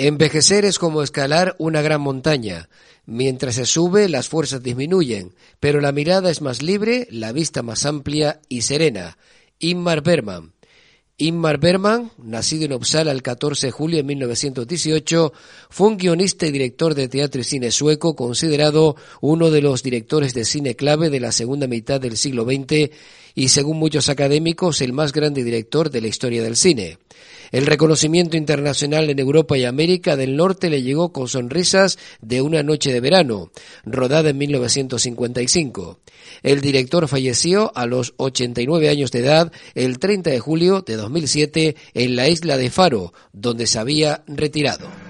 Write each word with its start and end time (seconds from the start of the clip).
Envejecer 0.00 0.64
es 0.64 0.78
como 0.78 1.02
escalar 1.02 1.56
una 1.58 1.82
gran 1.82 2.00
montaña. 2.00 2.68
Mientras 3.04 3.56
se 3.56 3.66
sube, 3.66 4.08
las 4.08 4.28
fuerzas 4.28 4.62
disminuyen, 4.62 5.34
pero 5.58 5.80
la 5.80 5.90
mirada 5.90 6.30
es 6.30 6.40
más 6.40 6.62
libre, 6.62 7.08
la 7.10 7.32
vista 7.32 7.64
más 7.64 7.84
amplia 7.84 8.40
y 8.48 8.62
serena. 8.62 9.18
Inmar 9.58 10.04
Berman. 10.04 10.52
Inmar 11.16 11.58
Berman, 11.58 12.12
nacido 12.16 12.66
en 12.66 12.74
Uppsala 12.74 13.10
el 13.10 13.22
14 13.22 13.66
de 13.66 13.70
julio 13.72 13.96
de 13.96 14.04
1918, 14.04 15.32
fue 15.68 15.88
un 15.88 15.96
guionista 15.96 16.46
y 16.46 16.52
director 16.52 16.94
de 16.94 17.08
teatro 17.08 17.40
y 17.40 17.44
cine 17.44 17.72
sueco, 17.72 18.14
considerado 18.14 18.94
uno 19.20 19.50
de 19.50 19.62
los 19.62 19.82
directores 19.82 20.32
de 20.32 20.44
cine 20.44 20.76
clave 20.76 21.10
de 21.10 21.18
la 21.18 21.32
segunda 21.32 21.66
mitad 21.66 22.00
del 22.00 22.16
siglo 22.16 22.44
XX 22.44 22.90
y, 23.34 23.48
según 23.48 23.78
muchos 23.78 24.08
académicos, 24.08 24.80
el 24.80 24.92
más 24.92 25.12
grande 25.12 25.42
director 25.42 25.90
de 25.90 26.02
la 26.02 26.06
historia 26.06 26.40
del 26.40 26.54
cine. 26.54 26.98
El 27.50 27.66
reconocimiento 27.66 28.36
internacional 28.36 29.10
en 29.10 29.18
Europa 29.18 29.56
y 29.56 29.64
América 29.64 30.16
del 30.16 30.36
Norte 30.36 30.70
le 30.70 30.82
llegó 30.82 31.12
con 31.12 31.28
sonrisas 31.28 31.98
de 32.20 32.42
una 32.42 32.62
noche 32.62 32.92
de 32.92 33.00
verano, 33.00 33.50
rodada 33.84 34.30
en 34.30 34.38
1955. 34.38 36.00
El 36.42 36.60
director 36.60 37.08
falleció 37.08 37.72
a 37.74 37.86
los 37.86 38.14
89 38.16 38.88
años 38.88 39.10
de 39.10 39.20
edad 39.20 39.52
el 39.74 39.98
30 39.98 40.30
de 40.30 40.40
julio 40.40 40.82
de 40.82 40.96
2007 40.96 41.76
en 41.94 42.16
la 42.16 42.28
isla 42.28 42.56
de 42.56 42.70
Faro, 42.70 43.12
donde 43.32 43.66
se 43.66 43.78
había 43.78 44.22
retirado. 44.26 45.07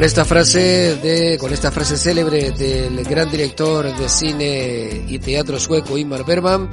Con 0.00 0.06
esta 0.06 0.24
frase 0.24 0.96
de, 0.96 1.36
con 1.36 1.52
esta 1.52 1.70
frase 1.70 1.98
célebre 1.98 2.52
del 2.52 3.04
gran 3.04 3.30
director 3.30 3.94
de 3.94 4.08
cine 4.08 5.04
y 5.06 5.18
teatro 5.18 5.60
sueco 5.60 5.98
Ingmar 5.98 6.24
Bergman, 6.24 6.70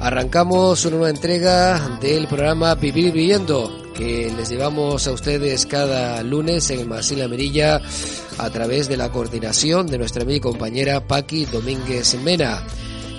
arrancamos 0.00 0.82
una 0.86 0.96
nueva 0.96 1.10
entrega 1.10 1.98
del 2.00 2.26
programa 2.26 2.74
Vivir 2.74 3.12
Viviendo, 3.12 3.92
que 3.94 4.32
les 4.34 4.48
llevamos 4.48 5.06
a 5.06 5.12
ustedes 5.12 5.66
cada 5.66 6.22
lunes 6.22 6.70
en 6.70 6.80
el 6.80 6.86
Marcela 6.86 7.28
Merilla 7.28 7.82
a 8.38 8.48
través 8.48 8.88
de 8.88 8.96
la 8.96 9.10
coordinación 9.10 9.86
de 9.86 9.98
nuestra 9.98 10.22
amiga 10.22 10.38
y 10.38 10.40
compañera 10.40 11.06
Paqui 11.06 11.44
Domínguez 11.44 12.14
Mena. 12.22 12.62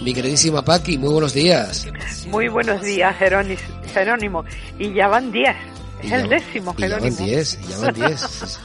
Mi 0.02 0.11
queridísima 0.11 0.66
Paqui, 0.66 0.97
muy 0.97 1.09
buenos 1.11 1.36
días. 1.36 1.86
Muy 2.30 2.47
buenos 2.47 2.81
días, 2.81 3.16
Jerónimo. 3.93 4.43
Y 4.80 4.91
ya 4.91 5.08
van 5.08 5.31
10. 5.31 5.55
Es 6.02 6.11
el 6.14 6.30
décimo, 6.30 6.73
Jerónimo. 6.73 7.16
Ya 7.16 7.23
van 7.23 7.30
10, 7.30 7.59
ya 7.69 7.77
van 7.77 7.93
10. 7.93 8.59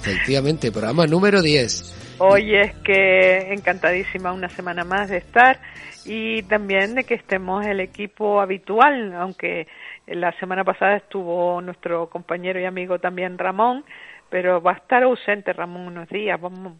Efectivamente, 0.00 0.72
programa 0.72 1.06
número 1.06 1.42
10. 1.42 2.18
Hoy 2.18 2.54
es 2.54 2.74
que 2.84 3.52
encantadísima 3.52 4.32
una 4.32 4.48
semana 4.50 4.84
más 4.84 5.08
de 5.08 5.18
estar 5.18 5.58
y 6.04 6.42
también 6.42 6.94
de 6.94 7.04
que 7.04 7.14
estemos 7.14 7.64
el 7.66 7.80
equipo 7.80 8.40
habitual, 8.40 9.14
aunque 9.14 9.66
la 10.06 10.32
semana 10.38 10.64
pasada 10.64 10.96
estuvo 10.96 11.60
nuestro 11.60 12.08
compañero 12.08 12.60
y 12.60 12.64
amigo 12.64 12.98
también 12.98 13.38
Ramón, 13.38 13.84
pero 14.28 14.60
va 14.60 14.72
a 14.72 14.76
estar 14.76 15.02
ausente 15.02 15.52
Ramón 15.52 15.86
unos 15.86 16.08
días, 16.08 16.40
vamos, 16.40 16.74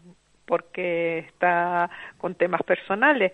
porque 0.45 1.19
está 1.19 1.89
con 2.17 2.35
temas 2.35 2.61
personales, 2.63 3.31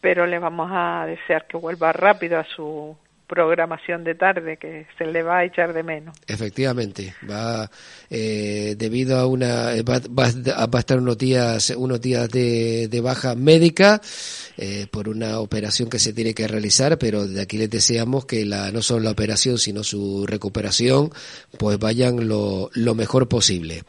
pero 0.00 0.26
le 0.26 0.38
vamos 0.38 0.70
a 0.72 1.06
desear 1.06 1.46
que 1.46 1.56
vuelva 1.56 1.92
rápido 1.92 2.38
a 2.38 2.44
su 2.44 2.96
programación 3.28 4.02
de 4.02 4.14
tarde 4.14 4.56
que 4.56 4.86
se 4.96 5.06
le 5.06 5.22
va 5.22 5.38
a 5.38 5.44
echar 5.44 5.72
de 5.72 5.82
menos. 5.82 6.16
Efectivamente, 6.26 7.14
va 7.28 7.70
eh, 8.10 8.74
debido 8.76 9.18
a 9.18 9.26
una 9.26 9.72
va, 9.82 10.24
a 10.26 10.78
estar 10.78 10.98
unos 10.98 11.18
días 11.18 11.70
unos 11.76 12.00
días 12.00 12.28
de, 12.30 12.88
de 12.88 13.00
baja 13.00 13.34
médica 13.34 14.00
eh, 14.56 14.86
por 14.90 15.08
una 15.08 15.38
operación 15.38 15.88
que 15.88 15.98
se 15.98 16.12
tiene 16.12 16.34
que 16.34 16.48
realizar, 16.48 16.98
pero 16.98 17.28
de 17.28 17.40
aquí 17.42 17.58
les 17.58 17.70
deseamos 17.70 18.26
que 18.26 18.44
la, 18.44 18.72
no 18.72 18.82
solo 18.82 19.04
la 19.04 19.10
operación, 19.12 19.58
sino 19.58 19.84
su 19.84 20.26
recuperación, 20.26 21.10
pues 21.58 21.78
vayan 21.78 22.26
lo, 22.26 22.70
lo 22.74 22.94
mejor 22.94 23.28
posible. 23.28 23.82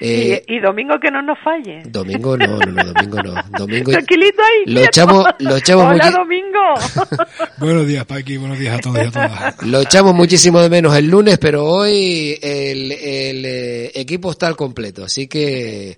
Eh, 0.00 0.42
y, 0.48 0.58
domingo 0.58 0.98
que 1.00 1.10
no 1.10 1.22
nos 1.22 1.38
falle. 1.38 1.82
Domingo 1.86 2.36
no, 2.36 2.58
no, 2.58 2.72
no 2.72 2.92
domingo 2.92 3.22
no. 3.22 3.34
Domingo 3.58 3.92
Tranquilito 3.92 4.42
ahí. 4.42 4.72
Lo 4.74 4.80
echamos, 4.80 5.26
lo 5.38 5.56
echamos 5.56 5.84
Hola, 5.86 6.10
domingo. 6.10 6.58
buenos 7.58 7.86
días, 7.86 8.04
Paqui, 8.04 8.36
buenos 8.36 8.58
días 8.58 8.78
a 8.78 8.80
todos 8.92 9.04
y 9.04 9.08
a 9.08 9.10
todas. 9.10 9.62
Lo 9.66 9.80
echamos 9.80 10.14
muchísimo 10.14 10.60
de 10.60 10.70
menos 10.70 10.96
el 10.96 11.08
lunes, 11.08 11.38
pero 11.38 11.64
hoy 11.64 12.38
el, 12.42 12.92
el 12.92 13.44
eh, 13.44 13.90
equipo 13.94 14.30
está 14.30 14.46
al 14.46 14.56
completo, 14.56 15.04
así 15.04 15.28
que 15.28 15.96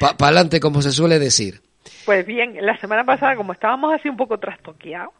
para 0.00 0.16
pa 0.16 0.26
adelante, 0.26 0.60
como 0.60 0.80
se 0.82 0.90
suele 0.90 1.18
decir. 1.18 1.60
Pues 2.06 2.26
bien, 2.26 2.56
la 2.60 2.76
semana 2.78 3.04
pasada, 3.04 3.36
como 3.36 3.52
estábamos 3.52 3.92
así 3.94 4.08
un 4.08 4.16
poco 4.16 4.38
trastoqueados, 4.38 5.12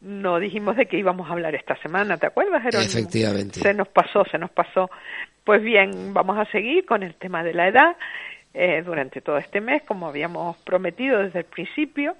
no 0.00 0.38
dijimos 0.38 0.76
de 0.76 0.86
qué 0.86 0.98
íbamos 0.98 1.28
a 1.28 1.32
hablar 1.32 1.54
esta 1.54 1.76
semana, 1.76 2.16
¿te 2.16 2.26
acuerdas, 2.26 2.62
Jerónimo? 2.62 2.90
Efectivamente. 2.90 3.60
Se 3.60 3.74
nos 3.74 3.88
pasó, 3.88 4.24
se 4.30 4.38
nos 4.38 4.50
pasó. 4.50 4.90
Pues 5.44 5.62
bien, 5.62 6.14
vamos 6.14 6.38
a 6.38 6.44
seguir 6.46 6.86
con 6.86 7.02
el 7.02 7.14
tema 7.14 7.42
de 7.42 7.54
la 7.54 7.68
edad 7.68 7.96
eh, 8.54 8.82
durante 8.84 9.20
todo 9.20 9.38
este 9.38 9.60
mes, 9.60 9.82
como 9.84 10.08
habíamos 10.08 10.56
prometido 10.58 11.18
desde 11.18 11.40
el 11.40 11.44
principio, 11.44 12.16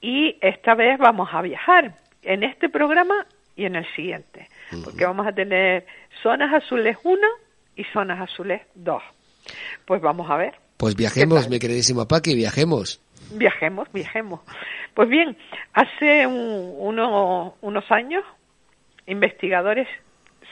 y 0.00 0.36
esta 0.40 0.74
vez 0.74 0.98
vamos 0.98 1.28
a 1.32 1.42
viajar 1.42 1.94
en 2.22 2.42
este 2.42 2.68
programa 2.68 3.26
y 3.56 3.64
en 3.64 3.76
el 3.76 3.86
siguiente, 3.94 4.48
porque 4.84 5.04
vamos 5.04 5.26
a 5.26 5.32
tener 5.32 5.86
zonas 6.22 6.52
azules 6.52 6.96
1 7.02 7.20
y 7.76 7.84
zonas 7.84 8.20
azules 8.20 8.62
2. 8.74 9.02
Pues 9.84 10.00
vamos 10.00 10.30
a 10.30 10.36
ver. 10.36 10.54
Pues 10.76 10.96
viajemos, 10.96 11.48
mi 11.48 11.58
queridísimo 11.58 12.06
Paqui, 12.08 12.34
viajemos. 12.34 13.00
Viajemos, 13.32 13.90
viajemos. 13.92 14.40
Pues 14.94 15.08
bien, 15.08 15.36
hace 15.72 16.26
unos 16.26 17.90
años, 17.90 18.24
investigadores 19.06 19.88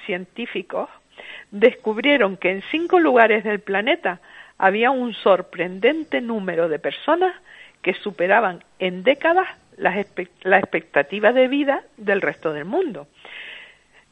científicos 0.07 0.89
descubrieron 1.51 2.37
que 2.37 2.51
en 2.51 2.63
cinco 2.71 2.99
lugares 2.99 3.45
del 3.45 3.61
planeta 3.61 4.21
había 4.59 4.91
un 4.91 5.15
sorprendente 5.15 6.21
número 6.21 6.69
de 6.69 6.79
personas 6.79 7.35
que 7.83 7.95
superaban 7.95 8.63
en 8.79 9.03
décadas 9.03 9.49
las 9.81 10.07
la 10.43 10.59
expectativa 10.59 11.33
de 11.33 11.49
vida 11.49 11.83
del 11.97 12.21
resto 12.21 12.53
del 12.53 12.67
mundo, 12.67 13.09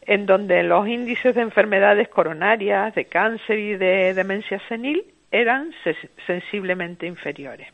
en 0.03 0.25
donde 0.25 0.62
los 0.62 0.89
índices 0.89 1.34
de 1.34 1.43
enfermedades 1.43 2.09
coronarias, 2.09 2.95
de 2.95 3.05
cáncer 3.05 3.59
y 3.59 3.77
de 3.77 4.15
demencia 4.15 4.61
senil 4.69 5.05
eran 5.31 5.73
sensiblemente 6.27 7.07
inferiores. 7.07 7.69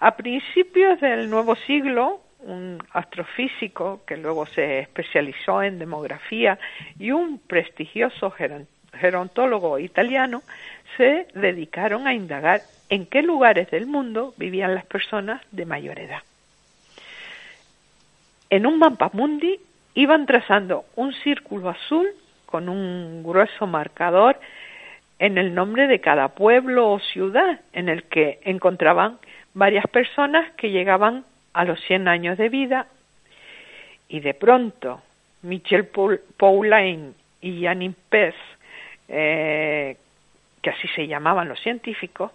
A 0.00 0.16
principios 0.16 0.98
del 1.00 1.28
nuevo 1.28 1.54
siglo, 1.56 2.22
un 2.40 2.78
astrofísico 2.92 4.00
que 4.06 4.16
luego 4.16 4.46
se 4.46 4.80
especializó 4.80 5.62
en 5.62 5.78
demografía 5.78 6.58
y 6.98 7.10
un 7.12 7.38
prestigioso 7.38 8.34
gerontólogo 8.94 9.78
italiano 9.78 10.42
se 10.96 11.26
dedicaron 11.34 12.06
a 12.06 12.14
indagar 12.14 12.62
en 12.88 13.04
qué 13.06 13.22
lugares 13.22 13.70
del 13.70 13.86
mundo 13.86 14.34
vivían 14.38 14.74
las 14.74 14.86
personas 14.86 15.42
de 15.52 15.66
mayor 15.66 15.98
edad. 15.98 16.22
En 18.52 18.66
un 18.66 18.78
mapa 18.78 19.08
mundi 19.14 19.58
iban 19.94 20.26
trazando 20.26 20.84
un 20.96 21.14
círculo 21.14 21.70
azul 21.70 22.06
con 22.44 22.68
un 22.68 23.22
grueso 23.22 23.66
marcador 23.66 24.38
en 25.18 25.38
el 25.38 25.54
nombre 25.54 25.86
de 25.86 26.02
cada 26.02 26.28
pueblo 26.28 26.90
o 26.90 27.00
ciudad 27.00 27.60
en 27.72 27.88
el 27.88 28.02
que 28.02 28.40
encontraban 28.42 29.18
varias 29.54 29.86
personas 29.86 30.52
que 30.58 30.70
llegaban 30.70 31.24
a 31.54 31.64
los 31.64 31.80
100 31.84 32.08
años 32.08 32.36
de 32.36 32.50
vida. 32.50 32.88
Y 34.10 34.20
de 34.20 34.34
pronto 34.34 35.00
Michel 35.40 35.88
Paulain 36.36 37.14
y 37.40 37.62
Janine 37.62 37.94
Pes, 38.10 38.34
eh, 39.08 39.96
que 40.60 40.68
así 40.68 40.88
se 40.88 41.06
llamaban 41.06 41.48
los 41.48 41.58
científicos, 41.60 42.32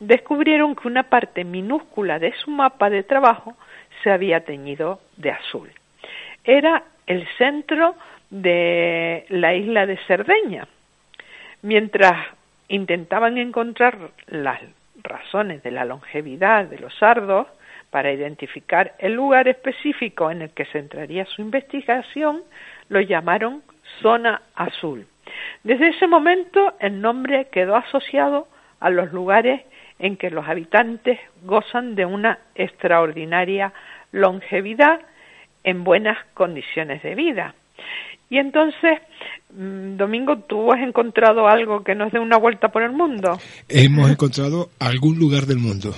descubrieron 0.00 0.74
que 0.74 0.88
una 0.88 1.04
parte 1.04 1.44
minúscula 1.44 2.18
de 2.18 2.32
su 2.32 2.50
mapa 2.50 2.90
de 2.90 3.04
trabajo 3.04 3.56
se 4.02 4.10
había 4.10 4.44
teñido 4.44 5.00
de 5.16 5.30
azul. 5.30 5.70
Era 6.44 6.84
el 7.06 7.26
centro 7.38 7.94
de 8.30 9.26
la 9.28 9.54
isla 9.54 9.86
de 9.86 9.98
Cerdeña. 10.06 10.66
Mientras 11.62 12.26
intentaban 12.68 13.38
encontrar 13.38 13.98
las 14.26 14.60
razones 15.02 15.62
de 15.62 15.70
la 15.70 15.84
longevidad 15.84 16.66
de 16.66 16.78
los 16.78 16.94
sardos 16.96 17.46
para 17.90 18.12
identificar 18.12 18.94
el 18.98 19.12
lugar 19.12 19.48
específico 19.48 20.30
en 20.30 20.42
el 20.42 20.50
que 20.50 20.64
centraría 20.66 21.26
su 21.26 21.42
investigación, 21.42 22.42
lo 22.88 23.00
llamaron 23.00 23.62
zona 24.00 24.42
azul. 24.54 25.06
Desde 25.62 25.88
ese 25.88 26.06
momento 26.06 26.74
el 26.80 27.00
nombre 27.00 27.48
quedó 27.52 27.76
asociado 27.76 28.48
a 28.80 28.90
los 28.90 29.12
lugares 29.12 29.62
en 30.02 30.16
que 30.16 30.30
los 30.30 30.46
habitantes 30.46 31.18
gozan 31.44 31.94
de 31.94 32.04
una 32.04 32.40
extraordinaria 32.56 33.72
longevidad 34.10 35.00
en 35.62 35.84
buenas 35.84 36.18
condiciones 36.34 37.02
de 37.04 37.14
vida. 37.14 37.54
Y 38.28 38.38
entonces, 38.38 38.98
mm, 39.54 39.96
Domingo, 39.96 40.38
¿tú 40.38 40.72
has 40.72 40.80
encontrado 40.80 41.46
algo 41.46 41.84
que 41.84 41.94
nos 41.94 42.10
dé 42.10 42.18
una 42.18 42.36
vuelta 42.36 42.68
por 42.68 42.82
el 42.82 42.90
mundo? 42.90 43.38
Hemos 43.68 44.10
encontrado 44.10 44.70
algún 44.80 45.20
lugar 45.20 45.44
del 45.44 45.58
mundo. 45.58 45.94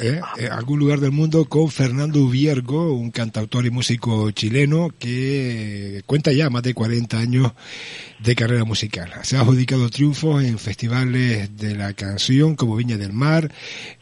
¿Eh? 0.00 0.20
en 0.38 0.52
algún 0.52 0.78
lugar 0.78 1.00
del 1.00 1.12
mundo 1.12 1.44
con 1.44 1.70
Fernando 1.70 2.26
Viergo, 2.28 2.92
un 2.92 3.10
cantautor 3.10 3.66
y 3.66 3.70
músico 3.70 4.30
chileno 4.30 4.90
que 4.98 6.02
cuenta 6.06 6.32
ya 6.32 6.50
más 6.50 6.62
de 6.62 6.74
40 6.74 7.18
años 7.18 7.52
de 8.18 8.34
carrera 8.34 8.64
musical. 8.64 9.10
Se 9.22 9.36
ha 9.36 9.40
adjudicado 9.40 9.88
triunfos 9.88 10.42
en 10.44 10.58
festivales 10.58 11.56
de 11.56 11.74
la 11.74 11.92
canción 11.94 12.54
como 12.56 12.76
Viña 12.76 12.98
del 12.98 13.12
Mar, 13.12 13.50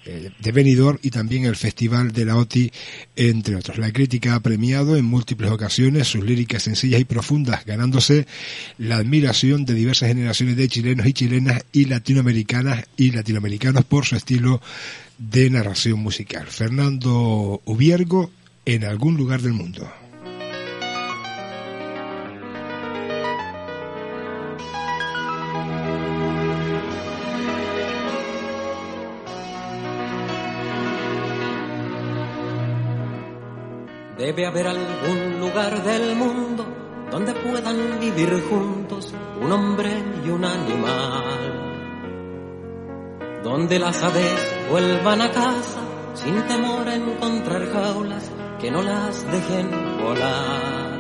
eh, 0.07 0.31
de 0.39 0.53
Benidorm 0.53 0.99
y 1.03 1.11
también 1.11 1.45
el 1.45 1.57
Festival 1.57 2.13
de 2.13 2.25
la 2.25 2.37
OTI, 2.37 2.73
entre 3.17 3.57
otros. 3.57 3.79
La 3.79 3.93
crítica 3.93 4.35
ha 4.35 4.41
premiado 4.41 4.97
en 4.97 5.05
múltiples 5.05 5.51
ocasiones 5.51 6.09
sus 6.09 6.25
líricas 6.25 6.65
sencillas 6.65 7.01
y 7.01 7.05
profundas, 7.05 7.65
ganándose 7.65 8.27
la 8.79 8.97
admiración 8.97 9.65
de 9.65 9.75
diversas 9.75 10.09
generaciones 10.09 10.57
de 10.57 10.69
chilenos 10.69 11.07
y 11.07 11.13
chilenas 11.13 11.65
y 11.73 11.85
latinoamericanas 11.85 12.87
y 12.97 13.13
latinoamericanos 13.13 13.85
por 13.85 14.05
su 14.05 14.17
estilo 14.17 14.61
de 15.19 15.51
narración 15.51 16.01
musical. 16.01 16.47
Fernando 16.47 17.61
Ubiergo 17.65 18.31
en 18.65 18.85
algún 18.85 19.17
lugar 19.17 19.43
del 19.43 19.53
mundo. 19.53 19.91
Debe 34.17 34.47
haber 34.47 34.67
algún 34.67 35.41
lugar 35.41 35.83
del 35.83 36.17
mundo 36.17 36.67
donde 37.11 37.33
puedan 37.35 37.99
vivir 38.01 38.43
juntos 38.49 39.15
un 39.41 39.51
hombre 39.51 39.91
y 40.25 40.29
un 40.29 40.45
animal 40.45 41.68
donde 43.43 43.79
las 43.79 44.03
aves 44.03 44.57
vuelvan 44.71 45.21
a 45.23 45.31
casa 45.31 45.81
sin 46.15 46.43
temor 46.47 46.89
a 46.89 46.95
encontrar 46.95 47.67
jaulas 47.73 48.31
que 48.61 48.71
no 48.71 48.83
las 48.83 49.25
dejen 49.31 49.71
volar. 50.03 50.99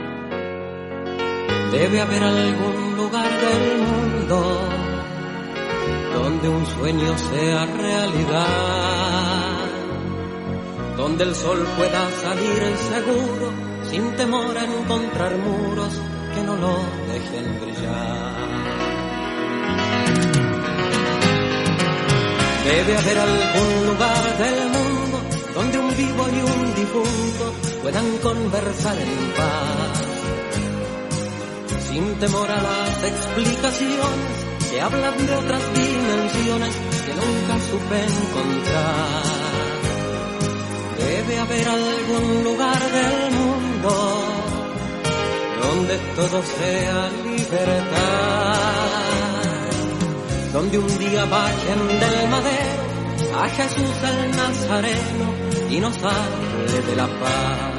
Debe 1.72 2.00
haber 2.00 2.22
algún 2.22 2.96
lugar 2.96 3.30
del 3.40 3.78
mundo 3.78 4.58
donde 6.14 6.48
un 6.48 6.66
sueño 6.66 7.18
sea 7.18 7.66
realidad, 7.66 8.46
donde 10.96 11.24
el 11.24 11.34
sol 11.34 11.66
pueda 11.76 12.10
salir 12.22 12.76
seguro 12.76 13.52
sin 13.90 14.16
temor 14.16 14.56
a 14.56 14.64
encontrar 14.64 15.36
muros 15.36 16.00
que 16.34 16.42
no 16.42 16.56
lo 16.56 16.76
dejen 17.12 17.60
brillar. 17.60 18.37
Debe 22.68 22.98
haber 22.98 23.18
algún 23.18 23.86
lugar 23.86 24.24
del 24.36 24.68
mundo 24.76 25.18
donde 25.54 25.78
un 25.78 25.96
vivo 25.96 26.28
y 26.28 26.40
un 26.52 26.74
difunto 26.74 27.54
puedan 27.80 28.18
conversar 28.18 28.98
en 28.98 29.32
paz, 29.38 29.98
sin 31.88 32.14
temor 32.18 32.50
a 32.50 32.60
las 32.68 33.04
explicaciones 33.04 34.34
que 34.70 34.80
hablan 34.82 35.16
de 35.26 35.34
otras 35.34 35.62
dimensiones 35.72 36.74
que 37.06 37.12
nunca 37.22 37.54
supe 37.70 37.98
encontrar. 38.12 39.22
Debe 40.98 41.38
haber 41.38 41.68
algún 41.68 42.44
lugar 42.44 42.80
del 42.98 43.30
mundo 43.40 43.92
donde 45.62 45.98
todo 46.16 46.42
sea 46.42 47.10
libertad 47.24 48.68
donde 50.52 50.78
un 50.78 50.98
día 50.98 51.24
bajen 51.26 51.88
del 52.00 52.28
madero 52.30 52.57
a 53.40 53.48
Jesús 53.48 54.02
el 54.02 54.30
Nazareno 54.32 55.34
y 55.70 55.80
nos 55.80 55.96
hable 56.02 56.80
de 56.86 56.96
la 56.96 57.06
paz. 57.06 57.78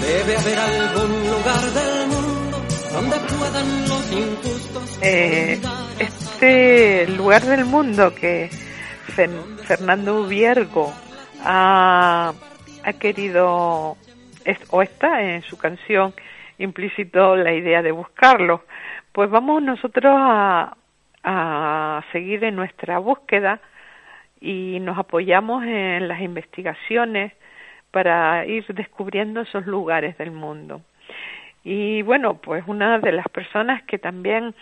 Debe 0.00 0.36
haber 0.36 0.58
algún 0.58 1.10
lugar 1.30 1.60
del 1.78 2.08
mundo 2.08 2.62
donde 2.92 3.16
puedan 3.38 3.88
los 3.88 4.12
injustos. 4.12 4.98
Eh, 5.02 5.60
este 5.98 7.06
lugar 7.08 7.42
del 7.42 7.66
mundo 7.66 8.14
que 8.14 8.48
Fernando 9.64 10.26
Viergo 10.26 10.92
ha, 11.44 12.32
ha 12.82 12.92
querido 12.94 13.96
o 14.70 14.82
está 14.82 15.22
en 15.22 15.42
su 15.42 15.58
canción 15.58 16.14
implícito 16.58 17.36
la 17.36 17.52
idea 17.52 17.82
de 17.82 17.92
buscarlo 17.92 18.64
pues 19.12 19.28
vamos 19.28 19.62
nosotros 19.62 20.14
a, 20.16 20.76
a 21.24 22.02
seguir 22.12 22.44
en 22.44 22.56
nuestra 22.56 22.98
búsqueda 22.98 23.60
y 24.40 24.78
nos 24.80 24.98
apoyamos 24.98 25.64
en 25.64 26.08
las 26.08 26.20
investigaciones 26.20 27.32
para 27.90 28.46
ir 28.46 28.64
descubriendo 28.68 29.40
esos 29.40 29.66
lugares 29.66 30.16
del 30.18 30.30
mundo. 30.30 30.82
Y 31.64 32.02
bueno, 32.02 32.34
pues 32.34 32.64
una 32.66 32.98
de 32.98 33.12
las 33.12 33.28
personas 33.28 33.82
que 33.82 33.98
también 33.98 34.54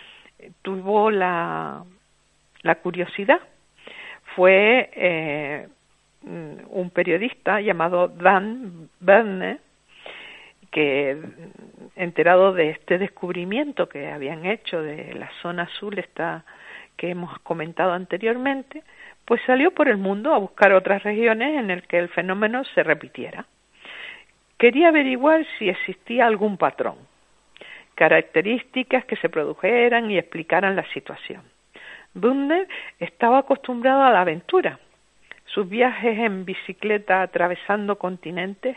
tuvo 0.61 1.11
la, 1.11 1.83
la 2.61 2.75
curiosidad 2.75 3.39
fue 4.35 4.89
eh, 4.93 5.67
un 6.23 6.91
periodista 6.93 7.61
llamado 7.61 8.09
Dan 8.09 8.89
Berne, 8.99 9.59
que 10.71 11.17
enterado 11.95 12.53
de 12.53 12.69
este 12.69 12.97
descubrimiento 12.97 13.89
que 13.89 14.11
habían 14.11 14.45
hecho 14.45 14.81
de 14.81 15.13
la 15.13 15.29
zona 15.41 15.63
azul 15.63 15.97
esta 15.99 16.45
que 16.97 17.09
hemos 17.09 17.39
comentado 17.39 17.93
anteriormente, 17.93 18.83
pues 19.25 19.41
salió 19.45 19.71
por 19.71 19.87
el 19.87 19.97
mundo 19.97 20.33
a 20.33 20.37
buscar 20.37 20.73
otras 20.73 21.03
regiones 21.03 21.57
en 21.57 21.71
el 21.71 21.83
que 21.83 21.97
el 21.97 22.09
fenómeno 22.09 22.63
se 22.75 22.83
repitiera. 22.83 23.45
Quería 24.57 24.89
averiguar 24.89 25.45
si 25.57 25.69
existía 25.69 26.25
algún 26.25 26.57
patrón, 26.57 26.97
características 27.95 29.05
que 29.05 29.15
se 29.17 29.29
produjeran 29.29 30.11
y 30.11 30.17
explicaran 30.17 30.75
la 30.75 30.85
situación. 30.93 31.43
Bunner 32.13 32.67
estaba 32.99 33.39
acostumbrado 33.39 34.03
a 34.03 34.11
la 34.11 34.21
aventura. 34.21 34.79
Sus 35.45 35.69
viajes 35.69 36.17
en 36.17 36.43
bicicleta 36.43 37.21
atravesando 37.21 37.97
continentes 37.97 38.75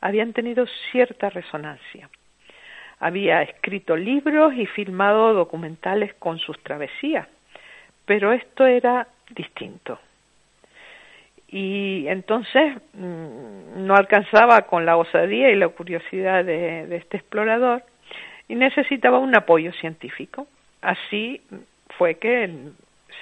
habían 0.00 0.32
tenido 0.32 0.66
cierta 0.90 1.30
resonancia. 1.30 2.08
Había 2.98 3.42
escrito 3.42 3.96
libros 3.96 4.54
y 4.54 4.66
filmado 4.66 5.34
documentales 5.34 6.14
con 6.14 6.38
sus 6.38 6.58
travesías, 6.62 7.28
pero 8.04 8.32
esto 8.32 8.64
era 8.66 9.06
distinto. 9.30 9.98
Y 11.48 12.06
entonces 12.08 12.74
mm, 12.94 13.86
no 13.86 13.94
alcanzaba 13.94 14.62
con 14.62 14.86
la 14.86 14.96
osadía 14.96 15.50
y 15.50 15.56
la 15.56 15.68
curiosidad 15.68 16.44
de, 16.44 16.86
de 16.86 16.96
este 16.96 17.18
explorador 17.18 17.82
y 18.48 18.54
necesitaba 18.54 19.18
un 19.18 19.36
apoyo 19.36 19.72
científico. 19.74 20.46
Así 20.80 21.40
fue 21.98 22.16
que 22.16 22.72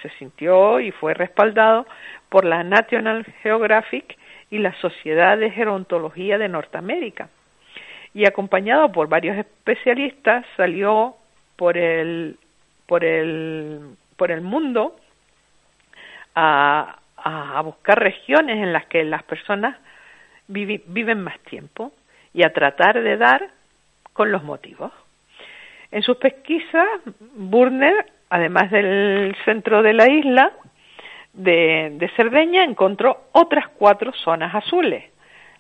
se 0.03 0.09
sintió 0.19 0.81
y 0.81 0.91
fue 0.91 1.15
respaldado 1.15 1.87
por 2.29 2.45
la 2.45 2.63
National 2.63 3.25
Geographic 3.43 4.17
y 4.55 4.59
la 4.59 4.73
Sociedad 4.75 5.37
de 5.37 5.51
Gerontología 5.51 6.39
de 6.39 6.49
Norteamérica. 6.49 7.29
Y 8.15 8.25
acompañado 8.25 8.93
por 8.93 9.09
varios 9.09 9.37
especialistas 9.37 10.47
salió 10.57 11.17
por 11.57 11.77
el, 11.77 12.39
por 12.87 13.05
el, 13.05 13.97
por 14.17 14.31
el 14.31 14.43
mundo 14.43 14.95
a, 16.37 17.01
a 17.17 17.61
buscar 17.63 17.99
regiones 17.99 18.59
en 18.59 18.73
las 18.73 18.87
que 18.87 19.03
las 19.03 19.25
personas 19.25 19.77
viven 20.47 21.21
más 21.21 21.41
tiempo 21.41 21.93
y 22.33 22.45
a 22.45 22.53
tratar 22.53 23.03
de 23.03 23.17
dar 23.17 23.51
con 24.13 24.31
los 24.31 24.45
motivos. 24.45 24.93
En 25.91 26.03
sus 26.03 26.17
pesquisas, 26.19 26.87
Burner, 27.35 28.07
además 28.31 28.71
del 28.71 29.35
centro 29.45 29.83
de 29.83 29.95
la 29.95 30.09
isla, 30.09 30.53
de, 31.35 32.11
Cerdeña 32.17 32.65
encontró 32.65 33.25
otras 33.33 33.69
cuatro 33.69 34.13
zonas 34.13 34.55
azules. 34.55 35.05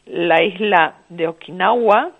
La 0.06 0.42
isla 0.42 0.96
de 1.08 1.28
Okinawa, 1.28 2.12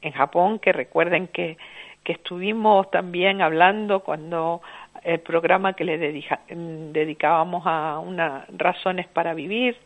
en 0.00 0.12
Japón, 0.12 0.58
que 0.58 0.72
recuerden 0.72 1.28
que, 1.28 1.56
que 2.04 2.12
estuvimos 2.12 2.90
también 2.90 3.42
hablando 3.42 4.00
cuando 4.00 4.62
el 5.02 5.20
programa 5.20 5.72
que 5.72 5.84
le 5.84 5.98
dedicábamos 5.98 7.62
a 7.66 7.98
unas 7.98 8.44
razones 8.56 9.08
para 9.08 9.34
vivir, 9.34 9.76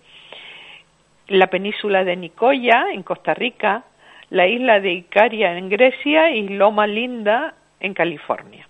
la 1.28 1.48
península 1.48 2.04
de 2.04 2.16
Nicoya, 2.16 2.86
en 2.92 3.02
Costa 3.02 3.34
Rica, 3.34 3.84
la 4.30 4.46
isla 4.46 4.80
de 4.80 4.92
Icaria 4.92 5.56
en 5.56 5.68
Grecia 5.68 6.30
y 6.30 6.48
Loma 6.48 6.86
Linda 6.86 7.54
en 7.80 7.94
California. 7.94 8.68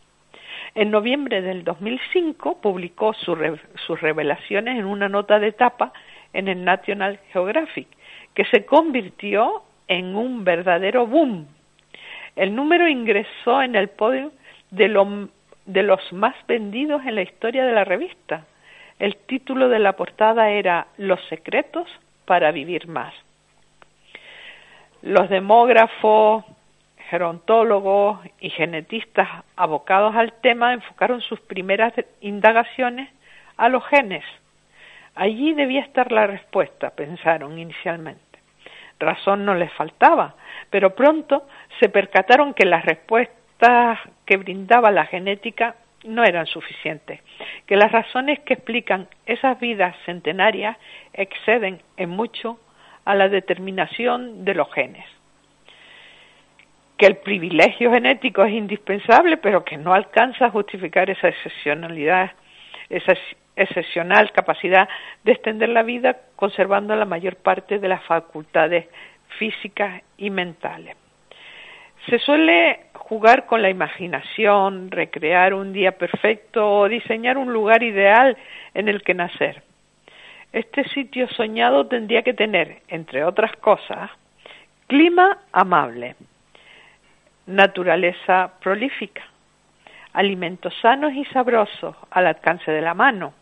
En 0.76 0.90
noviembre 0.90 1.40
del 1.40 1.64
2005 1.64 2.60
publicó 2.60 3.14
sus 3.14 3.98
revelaciones 4.02 4.78
en 4.78 4.84
una 4.84 5.08
nota 5.08 5.38
de 5.38 5.48
etapa 5.48 5.90
en 6.34 6.48
el 6.48 6.66
National 6.66 7.18
Geographic, 7.32 7.88
que 8.34 8.44
se 8.44 8.66
convirtió 8.66 9.62
en 9.88 10.14
un 10.14 10.44
verdadero 10.44 11.06
boom. 11.06 11.46
El 12.36 12.54
número 12.54 12.86
ingresó 12.88 13.62
en 13.62 13.74
el 13.74 13.88
podio 13.88 14.32
de, 14.70 15.28
de 15.64 15.82
los 15.82 16.12
más 16.12 16.34
vendidos 16.46 17.00
en 17.06 17.14
la 17.14 17.22
historia 17.22 17.64
de 17.64 17.72
la 17.72 17.84
revista. 17.84 18.44
El 18.98 19.16
título 19.16 19.70
de 19.70 19.78
la 19.78 19.94
portada 19.94 20.50
era 20.50 20.88
Los 20.98 21.24
secretos 21.30 21.88
para 22.26 22.52
vivir 22.52 22.86
más. 22.86 23.14
Los 25.00 25.30
demógrafos, 25.30 26.44
gerontólogos 27.10 28.20
y 28.40 28.50
genetistas 28.50 29.28
abocados 29.56 30.14
al 30.16 30.32
tema 30.34 30.72
enfocaron 30.72 31.20
sus 31.20 31.40
primeras 31.40 31.92
indagaciones 32.20 33.10
a 33.56 33.68
los 33.68 33.84
genes. 33.86 34.24
Allí 35.14 35.54
debía 35.54 35.80
estar 35.80 36.12
la 36.12 36.26
respuesta, 36.26 36.90
pensaron 36.90 37.58
inicialmente. 37.58 38.20
Razón 38.98 39.44
no 39.44 39.54
les 39.54 39.72
faltaba, 39.72 40.34
pero 40.70 40.94
pronto 40.94 41.46
se 41.80 41.88
percataron 41.88 42.54
que 42.54 42.66
las 42.66 42.84
respuestas 42.84 43.98
que 44.24 44.36
brindaba 44.36 44.90
la 44.90 45.06
genética 45.06 45.76
no 46.04 46.24
eran 46.24 46.46
suficientes, 46.46 47.20
que 47.66 47.76
las 47.76 47.92
razones 47.92 48.40
que 48.40 48.54
explican 48.54 49.08
esas 49.24 49.58
vidas 49.58 49.96
centenarias 50.04 50.76
exceden 51.12 51.80
en 51.96 52.10
mucho 52.10 52.58
a 53.04 53.14
la 53.14 53.28
determinación 53.28 54.44
de 54.44 54.54
los 54.54 54.72
genes 54.72 55.15
que 56.96 57.06
el 57.06 57.16
privilegio 57.16 57.92
genético 57.92 58.44
es 58.44 58.52
indispensable, 58.52 59.36
pero 59.36 59.64
que 59.64 59.76
no 59.76 59.92
alcanza 59.92 60.46
a 60.46 60.50
justificar 60.50 61.10
esa 61.10 61.28
excepcionalidad, 61.28 62.32
esa 62.88 63.14
excepcional 63.56 64.32
capacidad 64.32 64.88
de 65.24 65.32
extender 65.32 65.70
la 65.70 65.82
vida 65.82 66.16
conservando 66.36 66.94
la 66.94 67.04
mayor 67.04 67.36
parte 67.36 67.78
de 67.78 67.88
las 67.88 68.02
facultades 68.04 68.86
físicas 69.38 70.02
y 70.16 70.30
mentales. 70.30 70.96
Se 72.08 72.18
suele 72.18 72.80
jugar 72.94 73.46
con 73.46 73.62
la 73.62 73.70
imaginación, 73.70 74.90
recrear 74.90 75.54
un 75.54 75.72
día 75.72 75.92
perfecto 75.92 76.80
o 76.80 76.88
diseñar 76.88 77.36
un 77.36 77.52
lugar 77.52 77.82
ideal 77.82 78.36
en 78.74 78.88
el 78.88 79.02
que 79.02 79.14
nacer. 79.14 79.62
Este 80.52 80.84
sitio 80.90 81.28
soñado 81.28 81.86
tendría 81.86 82.22
que 82.22 82.32
tener, 82.32 82.78
entre 82.88 83.24
otras 83.24 83.52
cosas, 83.56 84.10
clima 84.86 85.38
amable, 85.52 86.14
naturaleza 87.46 88.52
prolífica, 88.60 89.22
alimentos 90.12 90.74
sanos 90.80 91.12
y 91.12 91.24
sabrosos 91.26 91.96
al 92.10 92.26
alcance 92.26 92.70
de 92.70 92.80
la 92.80 92.94
mano, 92.94 93.34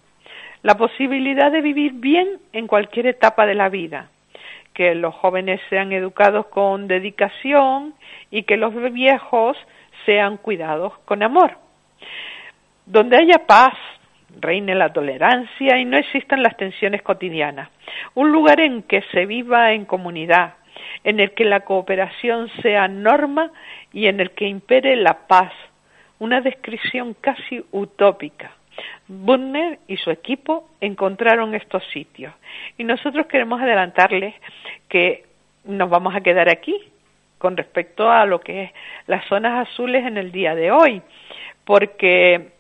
la 0.62 0.76
posibilidad 0.76 1.52
de 1.52 1.61
vivir 1.61 1.92
bien 1.94 2.38
en 2.52 2.66
cualquier 2.66 3.06
etapa 3.06 3.46
de 3.46 3.54
la 3.54 3.68
vida, 3.68 4.08
que 4.73 4.94
los 4.94 5.14
jóvenes 5.14 5.61
sean 5.70 5.92
educados 5.92 6.46
con 6.46 6.88
dedicación 6.88 7.94
y 8.30 8.42
que 8.42 8.56
los 8.56 8.75
viejos 8.92 9.56
sean 10.04 10.37
cuidados 10.37 10.99
con 11.04 11.23
amor. 11.23 11.58
Donde 12.87 13.16
haya 13.16 13.46
paz, 13.46 13.75
reine 14.40 14.75
la 14.75 14.92
tolerancia 14.92 15.78
y 15.78 15.84
no 15.84 15.96
existan 15.96 16.42
las 16.42 16.56
tensiones 16.56 17.02
cotidianas. 17.02 17.70
Un 18.14 18.32
lugar 18.32 18.61
en 18.61 18.82
que 18.82 19.02
se 19.12 19.26
viva 19.26 19.73
en 19.73 19.84
comunidad, 19.84 20.54
en 21.02 21.20
el 21.20 21.32
que 21.32 21.44
la 21.44 21.60
cooperación 21.60 22.50
sea 22.62 22.88
norma 22.88 23.50
y 23.92 24.06
en 24.06 24.20
el 24.20 24.30
que 24.32 24.46
impere 24.46 24.96
la 24.96 25.26
paz, 25.26 25.52
una 26.18 26.40
descripción 26.40 27.14
casi 27.20 27.64
utópica. 27.72 28.52
Bunner 29.06 29.78
y 29.86 29.96
su 29.96 30.10
equipo 30.10 30.68
encontraron 30.80 31.54
estos 31.54 31.84
sitios 31.92 32.34
y 32.76 32.84
nosotros 32.84 33.26
queremos 33.26 33.60
adelantarles 33.60 34.34
que 34.88 35.24
nos 35.64 35.88
vamos 35.90 36.14
a 36.14 36.20
quedar 36.20 36.48
aquí 36.48 36.76
con 37.38 37.56
respecto 37.56 38.10
a 38.10 38.24
lo 38.24 38.40
que 38.40 38.64
es 38.64 38.70
las 39.06 39.24
zonas 39.26 39.68
azules 39.68 40.06
en 40.06 40.16
el 40.16 40.32
día 40.32 40.54
de 40.54 40.72
hoy, 40.72 41.02
porque 41.64 42.52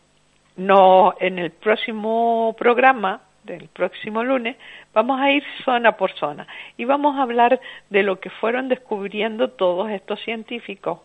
no 0.56 1.14
en 1.18 1.38
el 1.38 1.50
próximo 1.50 2.54
programa 2.58 3.22
del 3.44 3.68
próximo 3.68 4.22
lunes 4.22 4.56
vamos 4.94 5.20
a 5.20 5.30
ir 5.30 5.44
zona 5.64 5.96
por 5.96 6.12
zona 6.12 6.46
y 6.76 6.84
vamos 6.84 7.16
a 7.16 7.22
hablar 7.22 7.60
de 7.90 8.02
lo 8.02 8.20
que 8.20 8.30
fueron 8.30 8.68
descubriendo 8.68 9.50
todos 9.50 9.90
estos 9.90 10.20
científicos 10.20 11.00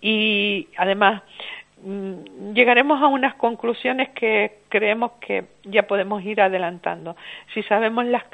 y 0.00 0.68
además 0.76 1.22
mm, 1.82 2.52
llegaremos 2.52 3.00
a 3.00 3.06
unas 3.06 3.34
conclusiones 3.36 4.10
que 4.10 4.58
creemos 4.68 5.12
que 5.20 5.44
ya 5.64 5.86
podemos 5.86 6.22
ir 6.22 6.42
adelantando. 6.42 7.16
Si 7.54 7.62
sabemos 7.62 8.04
las 8.04 8.24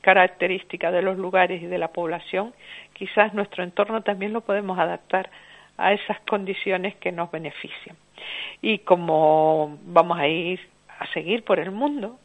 características 0.00 0.92
de 0.92 1.02
los 1.02 1.16
lugares 1.18 1.62
y 1.62 1.66
de 1.66 1.78
la 1.78 1.88
población, 1.88 2.52
quizás 2.94 3.32
nuestro 3.34 3.62
entorno 3.62 4.02
también 4.02 4.32
lo 4.32 4.40
podemos 4.40 4.78
adaptar 4.78 5.30
a 5.76 5.92
esas 5.92 6.18
condiciones 6.28 6.96
que 6.96 7.12
nos 7.12 7.30
benefician. 7.30 7.96
Y 8.60 8.78
como 8.78 9.78
vamos 9.84 10.18
a 10.18 10.26
ir 10.26 10.60
a 10.98 11.06
seguir 11.12 11.44
por 11.44 11.58
el 11.58 11.70
mundo, 11.70 12.18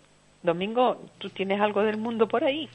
Domingo, 0.45 1.01
¿tú 1.17 1.29
tienes 1.29 1.59
algo 1.59 1.81
del 1.81 1.97
mundo 1.97 2.27
por 2.27 2.43
ahí? 2.43 2.69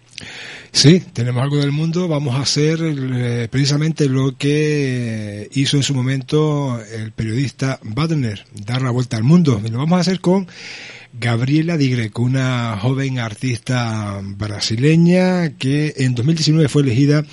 Sí, 0.73 1.01
tenemos 1.13 1.43
algo 1.43 1.57
del 1.57 1.73
mundo. 1.73 2.09
Vamos 2.09 2.35
a 2.35 2.41
hacer 2.41 2.79
eh, 2.83 3.49
precisamente 3.51 4.09
lo 4.09 4.37
que 4.37 5.49
hizo 5.53 5.77
en 5.77 5.83
su 5.83 5.95
momento 5.95 6.81
el 6.81 7.13
periodista 7.13 7.79
Badner, 7.83 8.45
dar 8.53 8.83
la 8.83 8.91
vuelta 8.91 9.17
al 9.17 9.25
mundo. 9.25 9.61
Y 9.65 9.69
lo 9.71 9.79
vamos 9.79 9.97
a 9.97 10.01
hacer 10.01 10.21
con 10.21 10.47
Gabriela 11.13 11.77
Di 11.77 11.91
Greco, 11.91 12.23
una 12.23 12.79
joven 12.81 13.19
artista 13.19 14.21
brasileña 14.23 15.57
que 15.57 15.95
en 15.97 16.15
2019 16.15 16.69
fue 16.69 16.83
elegida 16.83 17.25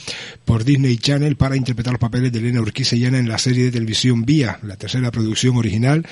por 0.45 0.63
Disney 0.63 0.97
Channel 0.97 1.35
para 1.35 1.55
interpretar 1.55 1.93
los 1.93 1.99
papeles 1.99 2.31
de 2.31 2.39
Elena 2.39 2.61
Urquiza 2.61 2.95
en 2.95 3.29
la 3.29 3.37
serie 3.37 3.65
de 3.65 3.71
televisión 3.71 4.25
Vía, 4.25 4.59
la 4.63 4.77
tercera 4.77 5.11
producción 5.11 5.57
original 5.57 6.05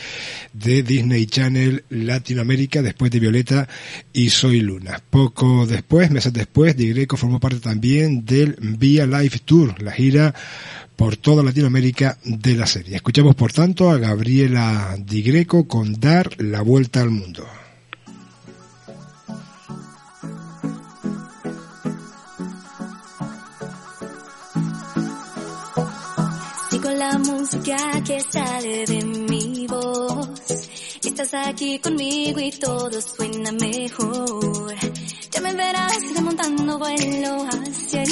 de 0.53 0.83
Disney 0.83 1.25
Channel 1.25 1.83
Latinoamérica 1.89 2.81
después 2.81 3.09
de 3.11 3.19
Violeta 3.19 3.67
y 4.13 4.29
Soy 4.29 4.61
Luna. 4.61 5.01
Poco 5.09 5.65
después, 5.65 6.11
meses 6.11 6.33
después, 6.33 6.77
Di 6.77 6.89
Greco 6.89 7.17
formó 7.17 7.39
parte 7.39 7.59
también 7.59 8.25
del 8.25 8.55
Vía 8.59 9.07
Live 9.07 9.39
Tour, 9.43 9.81
la 9.81 9.91
gira 9.91 10.35
por 10.95 11.17
toda 11.17 11.43
Latinoamérica 11.43 12.17
de 12.23 12.55
la 12.55 12.65
serie. 12.67 12.95
Escuchamos 12.95 13.35
por 13.35 13.51
tanto 13.51 13.89
a 13.89 13.97
Gabriela 13.97 14.95
Di 14.99 15.21
Greco 15.21 15.67
con 15.67 15.99
Dar 15.99 16.41
la 16.41 16.61
vuelta 16.61 17.01
al 17.01 17.09
mundo. 17.09 17.45
La 26.97 27.19
música 27.19 27.77
que 28.03 28.19
sale 28.19 28.85
de 28.85 29.03
mi 29.03 29.67
voz, 29.67 30.29
estás 31.03 31.33
aquí 31.33 31.77
conmigo 31.79 32.39
y 32.39 32.51
todo 32.51 32.99
suena 32.99 33.51
mejor. 33.51 34.73
Ya 35.31 35.41
me 35.41 35.53
verás 35.53 35.97
remontando 36.15 36.79
vuelo 36.79 37.45
hacia 37.47 38.04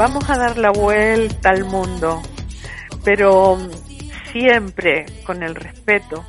vamos 0.00 0.30
a 0.30 0.38
dar 0.38 0.56
la 0.56 0.70
vuelta 0.70 1.50
al 1.50 1.66
mundo, 1.66 2.22
pero 3.04 3.58
siempre 4.32 5.04
con 5.26 5.42
el 5.42 5.54
respeto 5.54 6.24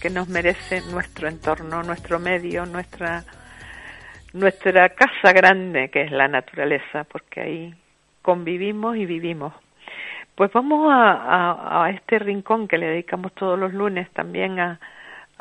que 0.00 0.08
nos 0.08 0.30
merece 0.30 0.80
nuestro 0.90 1.28
entorno, 1.28 1.82
nuestro 1.82 2.18
medio, 2.18 2.64
nuestra 2.64 3.22
nuestra 4.32 4.88
casa 4.88 5.34
grande 5.34 5.90
que 5.90 6.00
es 6.00 6.10
la 6.10 6.26
naturaleza, 6.26 7.04
porque 7.04 7.42
ahí 7.42 7.74
convivimos 8.22 8.96
y 8.96 9.04
vivimos. 9.04 9.52
Pues 10.34 10.50
vamos 10.54 10.90
a, 10.90 11.84
a, 11.84 11.90
este 11.90 12.18
rincón 12.18 12.66
que 12.66 12.78
le 12.78 12.86
dedicamos 12.86 13.34
todos 13.34 13.58
los 13.58 13.74
lunes 13.74 14.10
también 14.12 14.58
a, 14.58 14.80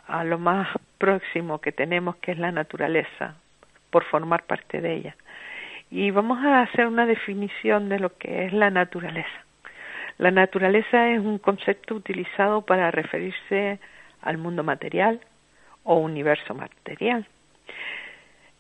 a 0.07 0.25
lo 0.25 0.37
más 0.37 0.67
próximo 0.97 1.61
que 1.61 1.71
tenemos, 1.71 2.17
que 2.17 2.33
es 2.33 2.37
la 2.37 2.51
naturaleza, 2.51 3.35
por 3.91 4.03
formar 4.03 4.43
parte 4.43 4.81
de 4.81 4.93
ella. 4.93 5.15
Y 5.91 6.09
vamos 6.11 6.39
a 6.39 6.61
hacer 6.61 6.87
una 6.87 7.05
definición 7.05 7.89
de 7.89 7.99
lo 7.99 8.17
que 8.17 8.45
es 8.45 8.53
la 8.53 8.69
naturaleza. 8.69 9.45
La 10.17 10.31
naturaleza 10.31 11.09
es 11.09 11.19
un 11.19 11.37
concepto 11.37 11.95
utilizado 11.95 12.61
para 12.61 12.91
referirse 12.91 13.77
al 14.21 14.37
mundo 14.37 14.63
material 14.63 15.19
o 15.83 15.95
universo 15.95 16.55
material, 16.55 17.27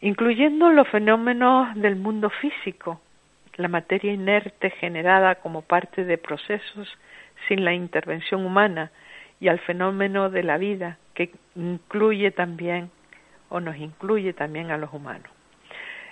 incluyendo 0.01 0.71
los 0.71 0.87
fenómenos 0.89 1.73
del 1.75 1.95
mundo 1.95 2.29
físico, 2.29 2.99
la 3.55 3.69
materia 3.69 4.11
inerte 4.11 4.71
generada 4.71 5.35
como 5.35 5.61
parte 5.61 6.03
de 6.03 6.17
procesos 6.17 6.97
sin 7.47 7.63
la 7.63 7.73
intervención 7.73 8.45
humana 8.45 8.91
y 9.39 9.47
al 9.47 9.59
fenómeno 9.59 10.29
de 10.29 10.43
la 10.43 10.57
vida 10.57 10.97
que 11.13 11.31
incluye 11.55 12.31
también 12.31 12.89
o 13.49 13.59
nos 13.59 13.77
incluye 13.77 14.33
también 14.33 14.71
a 14.71 14.77
los 14.77 14.91
humanos. 14.93 15.31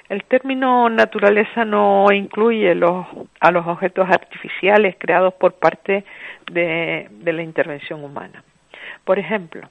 El 0.09 0.23
término 0.23 0.89
naturaleza 0.89 1.65
no 1.65 2.11
incluye 2.11 2.73
los, 2.73 3.05
a 3.39 3.51
los 3.51 3.67
objetos 3.67 4.09
artificiales 4.09 4.95
creados 4.97 5.35
por 5.35 5.53
parte 5.53 6.03
de, 6.51 7.07
de 7.11 7.33
la 7.33 7.43
intervención 7.43 8.03
humana. 8.03 8.43
Por 9.05 9.19
ejemplo, 9.19 9.69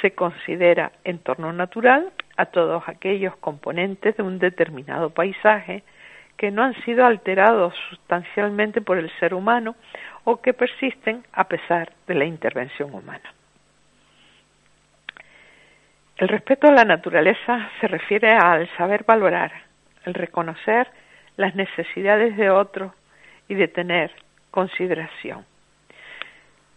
se 0.00 0.12
considera 0.12 0.92
entorno 1.04 1.52
natural 1.52 2.10
a 2.38 2.46
todos 2.46 2.82
aquellos 2.86 3.36
componentes 3.36 4.16
de 4.16 4.22
un 4.22 4.38
determinado 4.38 5.10
paisaje 5.10 5.82
que 6.38 6.50
no 6.50 6.62
han 6.62 6.74
sido 6.84 7.04
alterados 7.04 7.74
sustancialmente 7.90 8.80
por 8.80 8.96
el 8.96 9.10
ser 9.18 9.34
humano 9.34 9.74
o 10.24 10.40
que 10.40 10.54
persisten 10.54 11.24
a 11.32 11.44
pesar 11.44 11.92
de 12.06 12.14
la 12.14 12.24
intervención 12.24 12.94
humana. 12.94 13.34
El 16.18 16.26
respeto 16.26 16.66
a 16.66 16.72
la 16.72 16.84
naturaleza 16.84 17.70
se 17.80 17.86
refiere 17.86 18.32
al 18.32 18.68
saber 18.76 19.04
valorar, 19.04 19.52
el 20.04 20.14
reconocer 20.14 20.88
las 21.36 21.54
necesidades 21.54 22.36
de 22.36 22.50
otros 22.50 22.92
y 23.46 23.54
de 23.54 23.68
tener 23.68 24.10
consideración. 24.50 25.46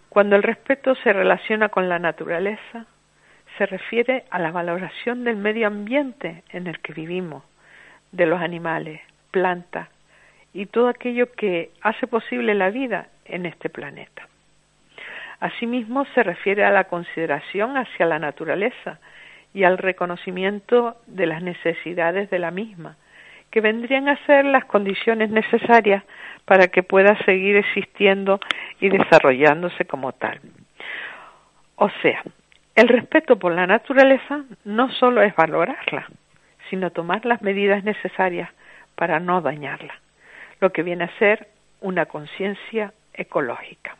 Cuando 0.09 0.35
el 0.35 0.43
respeto 0.43 0.93
se 0.93 1.11
relaciona 1.11 1.69
con 1.69 1.89
la 1.89 1.97
naturaleza, 1.97 2.85
se 3.57 3.65
refiere 3.65 4.25
a 4.29 4.37
la 4.37 4.51
valoración 4.51 5.23
del 5.23 5.37
medio 5.37 5.65
ambiente 5.65 6.43
en 6.49 6.67
el 6.67 6.79
que 6.79 6.93
vivimos, 6.93 7.43
de 8.11 8.27
los 8.27 8.41
animales, 8.41 9.01
plantas 9.31 9.89
y 10.53 10.67
todo 10.67 10.87
aquello 10.87 11.31
que 11.31 11.71
hace 11.81 12.05
posible 12.05 12.53
la 12.53 12.69
vida 12.69 13.07
en 13.25 13.47
este 13.47 13.69
planeta. 13.69 14.27
Asimismo, 15.39 16.05
se 16.13 16.21
refiere 16.21 16.63
a 16.63 16.69
la 16.69 16.83
consideración 16.83 17.75
hacia 17.75 18.05
la 18.05 18.19
naturaleza 18.19 18.99
y 19.53 19.63
al 19.63 19.77
reconocimiento 19.77 20.95
de 21.07 21.25
las 21.25 21.41
necesidades 21.41 22.29
de 22.29 22.39
la 22.39 22.51
misma, 22.51 22.97
que 23.49 23.61
vendrían 23.61 24.07
a 24.07 24.17
ser 24.25 24.45
las 24.45 24.65
condiciones 24.65 25.29
necesarias 25.29 26.03
para 26.45 26.67
que 26.67 26.83
pueda 26.83 27.17
seguir 27.25 27.57
existiendo 27.57 28.39
y 28.79 28.89
desarrollándose 28.89 29.85
como 29.85 30.13
tal. 30.13 30.39
O 31.75 31.89
sea, 32.01 32.23
el 32.75 32.87
respeto 32.87 33.37
por 33.37 33.53
la 33.53 33.67
naturaleza 33.67 34.43
no 34.63 34.89
solo 34.91 35.21
es 35.21 35.35
valorarla, 35.35 36.07
sino 36.69 36.91
tomar 36.91 37.25
las 37.25 37.41
medidas 37.41 37.83
necesarias 37.83 38.49
para 38.95 39.19
no 39.19 39.41
dañarla, 39.41 39.95
lo 40.61 40.71
que 40.71 40.83
viene 40.83 41.03
a 41.03 41.19
ser 41.19 41.47
una 41.81 42.05
conciencia 42.05 42.93
ecológica. 43.13 43.95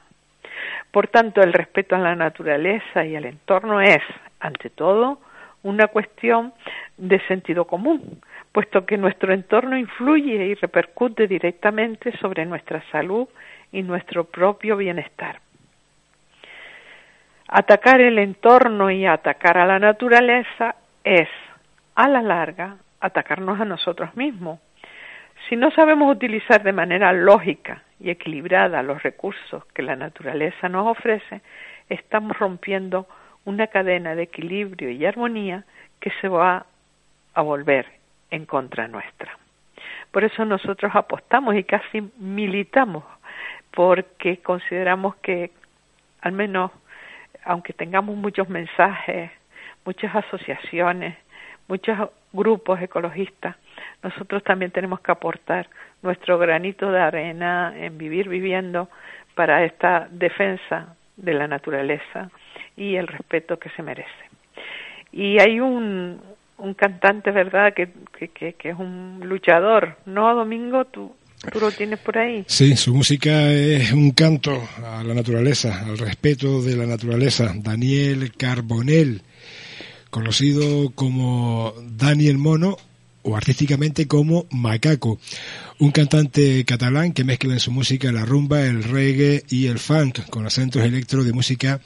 Por 0.92 1.08
tanto, 1.08 1.42
el 1.42 1.54
respeto 1.54 1.96
a 1.96 2.00
la 2.00 2.16
naturaleza 2.16 3.06
y 3.06 3.16
al 3.16 3.26
entorno 3.26 3.82
es, 3.82 4.02
ante 4.40 4.70
todo, 4.70 5.20
una 5.63 5.88
cuestión 5.88 6.54
de 6.97 7.19
sentido 7.28 7.65
común, 7.65 8.21
puesto 8.52 8.86
que 8.86 8.97
nuestro 8.97 9.34
entorno 9.34 9.78
influye 9.78 10.45
y 10.45 10.56
repercute 10.56 11.28
directamente 11.28 12.15
sobre 12.17 12.45
nuestra 12.45 12.84
salud 12.91 13.28
y 13.71 13.84
nuestro 13.84 14.26
propio 14.26 14.78
bienestar. 14.78 15.39
Atacar 17.47 18.02
el 18.02 18.17
entorno 18.17 18.89
y 18.89 19.06
atacar 19.06 19.58
a 19.58 19.65
la 19.65 19.80
naturaleza 19.80 20.76
es, 21.04 21.28
a 21.95 22.08
la 22.08 22.21
larga, 22.21 22.78
atacarnos 23.00 23.60
a 23.60 23.65
nosotros 23.65 24.15
mismos. 24.15 24.60
Si 25.50 25.56
no 25.56 25.71
sabemos 25.71 26.15
utilizar 26.15 26.63
de 26.63 26.71
manera 26.71 27.12
lógica 27.12 27.84
y 28.00 28.10
equilibrada 28.10 28.84
los 28.84 29.04
recursos 29.04 29.65
que 29.74 29.82
la 29.82 29.95
naturaleza 29.95 30.69
nos 30.69 30.88
ofrece, 30.88 31.41
estamos 31.89 32.38
rompiendo 32.38 33.08
una 33.45 33.67
cadena 33.67 34.15
de 34.15 34.23
equilibrio 34.23 34.89
y 34.89 35.06
armonía 35.06 35.65
que 35.99 36.12
se 36.21 36.27
va 36.27 36.65
a 37.34 37.41
volver 37.41 37.88
en 38.30 38.45
contra 38.45 38.88
nuestra. 38.88 39.38
Por 40.12 40.23
eso 40.23 40.45
nosotros 40.45 40.91
apostamos 40.93 41.56
y 41.56 41.63
casi 41.63 42.01
militamos, 42.17 43.04
porque 43.71 44.38
consideramos 44.38 45.15
que 45.17 45.51
al 46.21 46.34
menos, 46.34 46.71
aunque 47.43 47.73
tengamos 47.73 48.15
muchos 48.15 48.47
mensajes, 48.49 49.32
muchas 49.86 50.15
asociaciones, 50.15 51.17
muchos 51.67 52.10
grupos 52.34 52.82
ecologistas, 52.82 53.56
nosotros 54.04 54.43
también 54.43 54.71
tenemos 54.71 54.99
que 54.99 55.12
aportar 55.12 55.67
nuestro 56.01 56.38
granito 56.38 56.91
de 56.91 56.99
arena 56.99 57.73
en 57.75 57.97
vivir 57.97 58.30
viviendo 58.30 58.89
para 59.36 59.63
esta 59.63 60.08
defensa 60.12 60.95
de 61.15 61.34
la 61.34 61.47
naturaleza 61.47 62.30
y 62.82 62.96
el 62.96 63.06
respeto 63.06 63.60
que 63.60 63.70
se 63.76 63.84
merece. 63.84 64.10
Y 65.12 65.39
hay 65.39 65.60
un, 65.60 66.20
un 66.58 66.74
cantante, 66.74 67.30
¿verdad?, 67.30 67.74
que, 67.76 67.89
que, 68.17 68.54
que, 68.54 68.70
es 68.70 68.76
un 68.76 69.20
luchador, 69.24 69.98
¿no, 70.08 70.34
Domingo? 70.34 70.86
¿Tú, 70.86 71.13
¿Tú 71.52 71.60
lo 71.60 71.70
tienes 71.70 72.00
por 72.00 72.17
ahí? 72.17 72.44
Sí, 72.48 72.76
su 72.76 72.96
música 72.96 73.52
es 73.52 73.91
un 73.91 74.12
canto 74.12 74.60
a 74.84 75.04
la 75.04 75.13
naturaleza, 75.13 75.80
al 75.86 75.98
respeto 76.00 76.63
de 76.63 76.76
la 76.76 76.88
naturaleza. 76.88 77.54
Daniel 77.56 78.32
Carbonell, 78.36 79.22
conocido 80.10 80.89
como 80.96 81.74
Daniel 81.84 82.39
Mono 82.39 82.78
o 83.22 83.38
artísticamente 83.38 84.08
como 84.08 84.48
Macaco, 84.50 85.20
un 85.78 85.91
cantante 85.91 86.65
catalán 86.65 87.13
que 87.13 87.24
mezcla 87.24 87.54
en 87.54 87.60
su 87.60 87.72
música 87.72 88.12
la 88.12 88.26
rumba, 88.26 88.62
el 88.62 88.84
reggae 88.84 89.44
y 89.50 89.67
el 89.67 89.78
funk 89.78 90.28
con 90.32 90.48
acentos 90.48 90.84
electro 90.84 91.24
de 91.24 91.32
música 91.32 91.80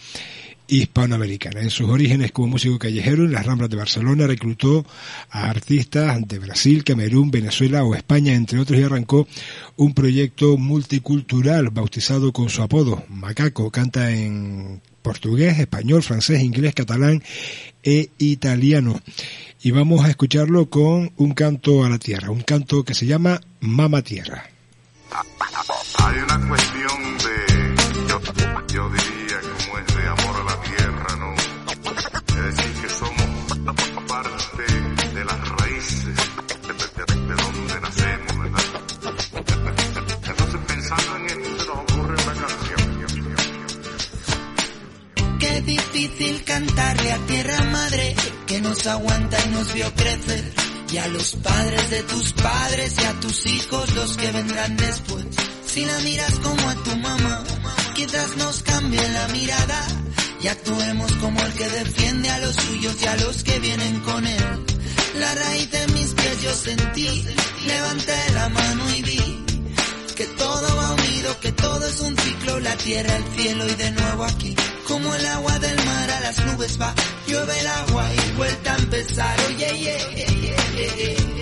hispanoamericana. 0.67 1.61
En 1.61 1.69
sus 1.69 1.89
orígenes 1.89 2.31
como 2.31 2.47
músico 2.47 2.79
callejero 2.79 3.25
en 3.25 3.31
las 3.31 3.45
Ramblas 3.45 3.69
de 3.69 3.77
Barcelona 3.77 4.27
reclutó 4.27 4.85
a 5.29 5.49
artistas 5.49 6.27
de 6.27 6.39
Brasil, 6.39 6.83
Camerún, 6.83 7.31
Venezuela 7.31 7.83
o 7.83 7.95
España, 7.95 8.33
entre 8.33 8.59
otros, 8.59 8.79
y 8.79 8.83
arrancó 8.83 9.27
un 9.77 9.93
proyecto 9.93 10.57
multicultural 10.57 11.69
bautizado 11.69 12.31
con 12.31 12.49
su 12.49 12.61
apodo. 12.61 13.03
Macaco 13.09 13.71
canta 13.71 14.11
en 14.11 14.81
portugués, 15.01 15.59
español, 15.59 16.01
francés, 16.01 16.41
inglés, 16.41 16.73
catalán 16.73 17.21
e 17.83 18.09
italiano. 18.17 18.99
Y 19.61 19.71
vamos 19.71 20.03
a 20.03 20.09
escucharlo 20.09 20.69
con 20.69 21.11
un 21.17 21.33
canto 21.33 21.85
a 21.85 21.89
la 21.89 21.99
tierra, 21.99 22.31
un 22.31 22.41
canto 22.41 22.83
que 22.83 22.95
se 22.95 23.05
llama 23.05 23.39
Mama 23.59 24.01
Tierra. 24.01 24.49
Hay 25.97 26.17
una 26.17 26.47
cuestión 26.47 27.17
de, 27.19 27.44
Y 50.95 50.97
a 50.97 51.09
los 51.09 51.35
padres 51.43 51.89
de 51.89 52.03
tus 52.03 52.31
padres 52.31 52.95
y 52.97 53.03
a 53.03 53.19
tus 53.19 53.45
hijos 53.47 53.93
los 53.95 54.15
que 54.15 54.31
vendrán 54.31 54.77
después. 54.77 55.25
Si 55.65 55.83
la 55.83 55.99
miras 55.99 56.39
como 56.39 56.69
a 56.69 56.75
tu 56.85 56.95
mamá, 56.95 57.43
quizás 57.93 58.37
nos 58.37 58.63
cambie 58.63 59.09
la 59.09 59.27
mirada 59.27 59.87
y 60.41 60.47
actuemos 60.47 61.11
como 61.17 61.37
el 61.41 61.51
que 61.51 61.67
defiende 61.67 62.29
a 62.29 62.39
los 62.39 62.55
suyos 62.55 62.95
y 63.01 63.05
a 63.07 63.17
los 63.17 63.43
que 63.43 63.59
vienen 63.59 63.99
con 63.99 64.25
él. 64.25 64.65
La 65.19 65.35
raíz 65.35 65.69
de 65.69 65.85
mis 65.87 66.13
pies 66.13 66.41
yo 66.41 66.55
sentí, 66.55 67.25
levanté 67.67 68.31
la 68.33 68.47
mano 68.47 68.95
y 68.95 69.01
vi 69.01 69.45
es 71.87 72.01
un 72.01 72.17
ciclo, 72.17 72.59
la 72.59 72.75
tierra, 72.77 73.15
el 73.15 73.23
cielo 73.35 73.67
y 73.67 73.75
de 73.75 73.91
nuevo 73.91 74.23
aquí. 74.23 74.55
Como 74.95 75.13
el 75.13 75.25
agua 75.25 75.59
del 75.59 75.75
mar 75.85 76.09
a 76.09 76.19
las 76.21 76.45
nubes 76.45 76.79
va, 76.79 76.95
llueve 77.27 77.59
el 77.59 77.67
agua 77.67 78.09
y 78.13 78.31
vuelta 78.37 78.75
a 78.75 78.77
empezar. 78.77 79.39
Oye, 79.49 79.57
yeah, 79.57 79.97
yeah, 80.15 80.25
yeah, 80.95 81.34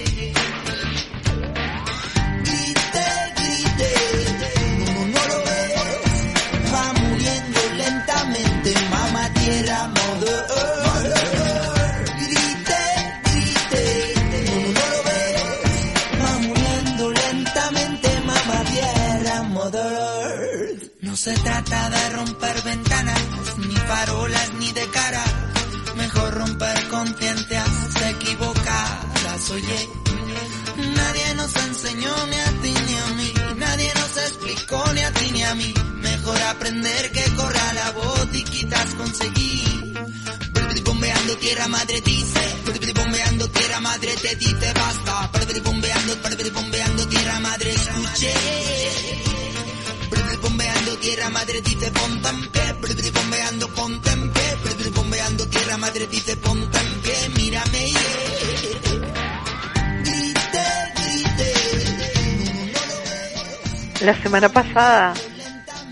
La 64.04 64.14
semana 64.16 64.50
pasada 64.50 65.14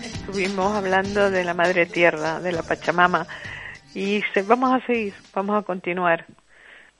estuvimos 0.02 0.76
hablando 0.76 1.30
de 1.30 1.44
la 1.44 1.54
Madre 1.54 1.86
Tierra, 1.86 2.40
de 2.40 2.52
la 2.52 2.62
Pachamama, 2.62 3.26
y 3.94 4.22
se- 4.34 4.42
vamos 4.42 4.72
a 4.72 4.84
seguir, 4.86 5.14
vamos 5.34 5.58
a 5.58 5.64
continuar, 5.64 6.26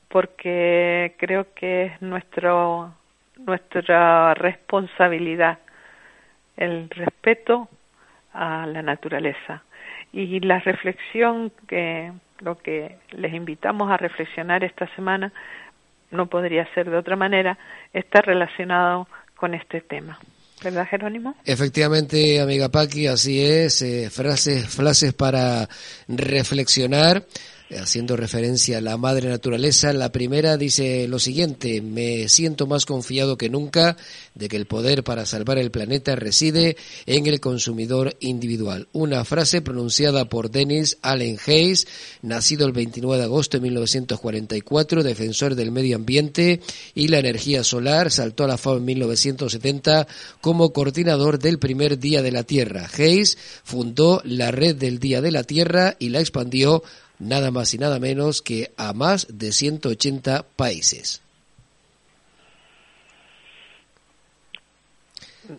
porque 0.08 1.14
creo 1.18 1.52
que 1.54 1.84
es 1.86 2.02
nuestro, 2.02 2.94
nuestra 3.36 4.32
responsabilidad 4.34 5.58
el 6.56 6.88
respeto 6.88 7.68
a 8.32 8.66
la 8.66 8.80
naturaleza. 8.80 9.62
Y 10.12 10.40
la 10.40 10.60
reflexión 10.60 11.52
que 11.68 12.12
lo 12.40 12.58
que 12.58 12.98
les 13.10 13.34
invitamos 13.34 13.90
a 13.90 13.96
reflexionar 13.98 14.64
esta 14.64 14.86
semana 14.94 15.32
no 16.10 16.26
podría 16.26 16.66
ser 16.74 16.90
de 16.90 16.96
otra 16.96 17.16
manera, 17.16 17.58
está 17.92 18.20
relacionado 18.22 19.08
con 19.36 19.54
este 19.54 19.80
tema. 19.80 20.18
Efectivamente, 21.44 22.40
amiga 22.40 22.68
Paqui, 22.68 23.06
así 23.06 23.40
es. 23.40 23.82
eh, 23.82 24.10
frases, 24.10 24.68
frases 24.68 25.12
para 25.12 25.68
reflexionar, 26.08 27.26
haciendo 27.80 28.16
referencia 28.16 28.78
a 28.78 28.80
la 28.80 28.96
madre 28.96 29.28
naturaleza. 29.28 29.92
La 29.92 30.12
primera 30.12 30.56
dice 30.56 31.06
lo 31.08 31.18
siguiente, 31.18 31.80
me 31.80 32.28
siento 32.28 32.66
más 32.66 32.86
confiado 32.86 33.36
que 33.36 33.48
nunca 33.48 33.96
de 34.34 34.48
que 34.48 34.56
el 34.56 34.66
poder 34.66 35.04
para 35.04 35.26
salvar 35.26 35.58
el 35.58 35.70
planeta 35.70 36.16
reside 36.16 36.76
en 37.06 37.26
el 37.26 37.40
consumidor 37.40 38.16
individual. 38.20 38.88
Una 38.92 39.24
frase 39.24 39.62
pronunciada 39.62 40.28
por 40.28 40.50
Dennis 40.50 40.98
Allen 41.02 41.38
Hayes, 41.46 41.86
nacido 42.22 42.66
el 42.66 42.72
29 42.72 43.18
de 43.18 43.24
agosto 43.24 43.56
de 43.56 43.62
1944, 43.62 45.02
defensor 45.02 45.54
del 45.54 45.72
medio 45.72 45.96
ambiente 45.96 46.60
y 46.94 47.08
la 47.08 47.18
energía 47.18 47.64
solar, 47.64 48.10
saltó 48.10 48.44
a 48.44 48.48
la 48.48 48.58
fama 48.58 48.78
en 48.78 48.84
1970 48.86 50.06
como 50.40 50.72
coordinador 50.72 51.38
del 51.38 51.58
primer 51.58 51.98
Día 51.98 52.22
de 52.22 52.32
la 52.32 52.44
Tierra. 52.44 52.88
Hayes 52.96 53.38
fundó 53.64 54.20
la 54.24 54.50
Red 54.50 54.76
del 54.76 54.98
Día 54.98 55.20
de 55.20 55.30
la 55.30 55.44
Tierra 55.44 55.96
y 55.98 56.08
la 56.08 56.20
expandió 56.20 56.82
nada 57.22 57.50
más 57.50 57.72
y 57.74 57.78
nada 57.78 57.98
menos 57.98 58.42
que 58.42 58.72
a 58.76 58.92
más 58.92 59.26
de 59.30 59.52
180 59.52 60.44
países. 60.56 61.22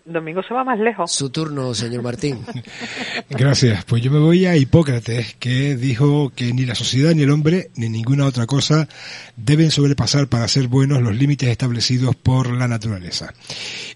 Domingo 0.05 0.41
se 0.43 0.53
va 0.53 0.63
más 0.63 0.79
lejos. 0.79 1.11
Su 1.11 1.29
turno, 1.29 1.73
señor 1.73 2.01
Martín. 2.03 2.39
Gracias. 3.29 3.85
Pues 3.85 4.01
yo 4.01 4.11
me 4.11 4.19
voy 4.19 4.45
a 4.45 4.55
Hipócrates, 4.55 5.35
que 5.39 5.75
dijo 5.75 6.31
que 6.35 6.53
ni 6.53 6.65
la 6.65 6.75
sociedad, 6.75 7.13
ni 7.13 7.23
el 7.23 7.31
hombre, 7.31 7.71
ni 7.75 7.89
ninguna 7.89 8.25
otra 8.25 8.45
cosa 8.45 8.87
deben 9.35 9.71
sobrepasar 9.71 10.27
para 10.27 10.47
ser 10.47 10.67
buenos 10.67 11.01
los 11.01 11.15
límites 11.15 11.49
establecidos 11.49 12.15
por 12.15 12.51
la 12.51 12.67
naturaleza. 12.67 13.33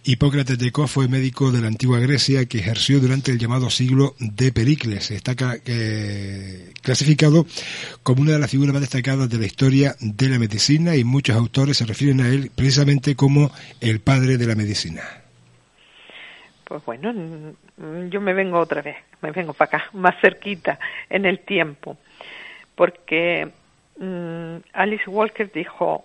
Hipócrates 0.03 0.57
de 0.57 0.71
Cos 0.71 0.89
fue 0.91 1.07
médico 1.07 1.51
de 1.51 1.61
la 1.61 1.67
antigua 1.67 1.99
Grecia 1.99 2.45
que 2.45 2.59
ejerció 2.59 2.99
durante 2.99 3.31
el 3.31 3.39
llamado 3.39 3.69
siglo 3.69 4.15
de 4.19 4.51
Pericles. 4.51 5.11
Está 5.11 5.35
ca- 5.35 5.57
eh, 5.65 6.71
clasificado 6.81 7.45
como 8.03 8.21
una 8.21 8.33
de 8.33 8.39
las 8.39 8.49
figuras 8.51 8.73
más 8.73 8.81
destacadas 8.81 9.29
de 9.29 9.37
la 9.37 9.45
historia 9.45 9.95
de 9.99 10.29
la 10.29 10.39
medicina 10.39 10.95
y 10.95 11.03
muchos 11.03 11.35
autores 11.35 11.77
se 11.77 11.85
refieren 11.85 12.21
a 12.21 12.29
él 12.29 12.51
precisamente 12.55 13.15
como 13.15 13.51
el 13.81 13.99
padre 13.99 14.37
de 14.37 14.47
la 14.47 14.55
medicina. 14.55 15.01
Pues 16.67 16.83
bueno, 16.83 17.13
yo 18.09 18.19
me 18.19 18.33
vengo 18.33 18.59
otra 18.59 18.81
vez, 18.81 18.97
me 19.21 19.31
vengo 19.31 19.53
para 19.53 19.77
acá, 19.77 19.89
más 19.93 20.19
cerquita 20.19 20.77
en 21.09 21.25
el 21.25 21.39
tiempo, 21.39 21.97
porque 22.75 23.49
mm, 23.97 24.57
Alice 24.73 25.09
Walker 25.09 25.49
dijo, 25.49 26.03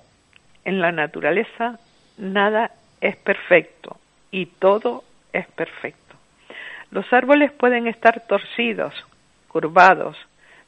en 0.65 0.81
la 0.81 0.93
naturaleza 0.93 1.81
nada 2.17 2.71
es 3.01 3.17
perfecto 3.17 3.97
y 4.31 4.47
todo 4.47 5.03
es 5.33 5.49
perfecto. 5.49 6.15
Los 6.93 7.13
árboles 7.13 7.51
pueden 7.51 7.89
estar 7.89 8.21
torcidos, 8.29 8.95
curvados, 9.49 10.17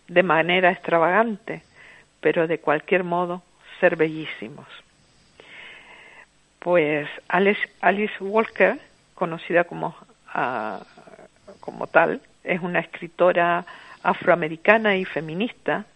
de 0.09 0.25
manera 0.25 0.73
extravagante, 0.73 1.63
pero 2.21 2.49
de 2.49 2.59
cualquier 2.59 3.05
modo 3.05 3.43
ser 3.79 3.95
bellísimos. 3.95 4.67
Pues 6.59 7.09
Alice, 7.29 7.61
Alice 7.81 8.15
Walker, 8.19 8.81
conocida 9.15 9.65
como, 9.65 9.97
ah, 10.33 10.81
como 11.61 11.87
tal, 11.87 12.21
es 12.43 12.61
una 12.61 12.81
escritora 12.81 13.65
afroamericana 14.03 14.97
y 14.97 15.05
feminista 15.05 15.87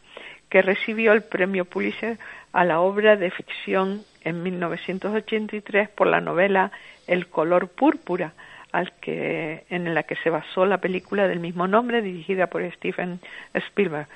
que 0.48 0.62
recibió 0.62 1.12
el 1.12 1.22
premio 1.22 1.64
Pulitzer 1.64 2.18
a 2.52 2.64
la 2.64 2.80
obra 2.80 3.16
de 3.16 3.30
ficción 3.30 4.02
en 4.22 4.42
1983 4.42 5.90
por 5.90 6.06
la 6.06 6.20
novela 6.20 6.72
El 7.06 7.28
color 7.28 7.68
púrpura, 7.68 8.32
al 8.72 8.92
que, 9.00 9.64
en 9.70 9.94
la 9.94 10.02
que 10.02 10.16
se 10.16 10.30
basó 10.30 10.66
la 10.66 10.78
película 10.78 11.28
del 11.28 11.40
mismo 11.40 11.66
nombre 11.68 12.02
dirigida 12.02 12.46
por 12.48 12.62
Steven 12.72 13.20
Spielberg. 13.54 14.08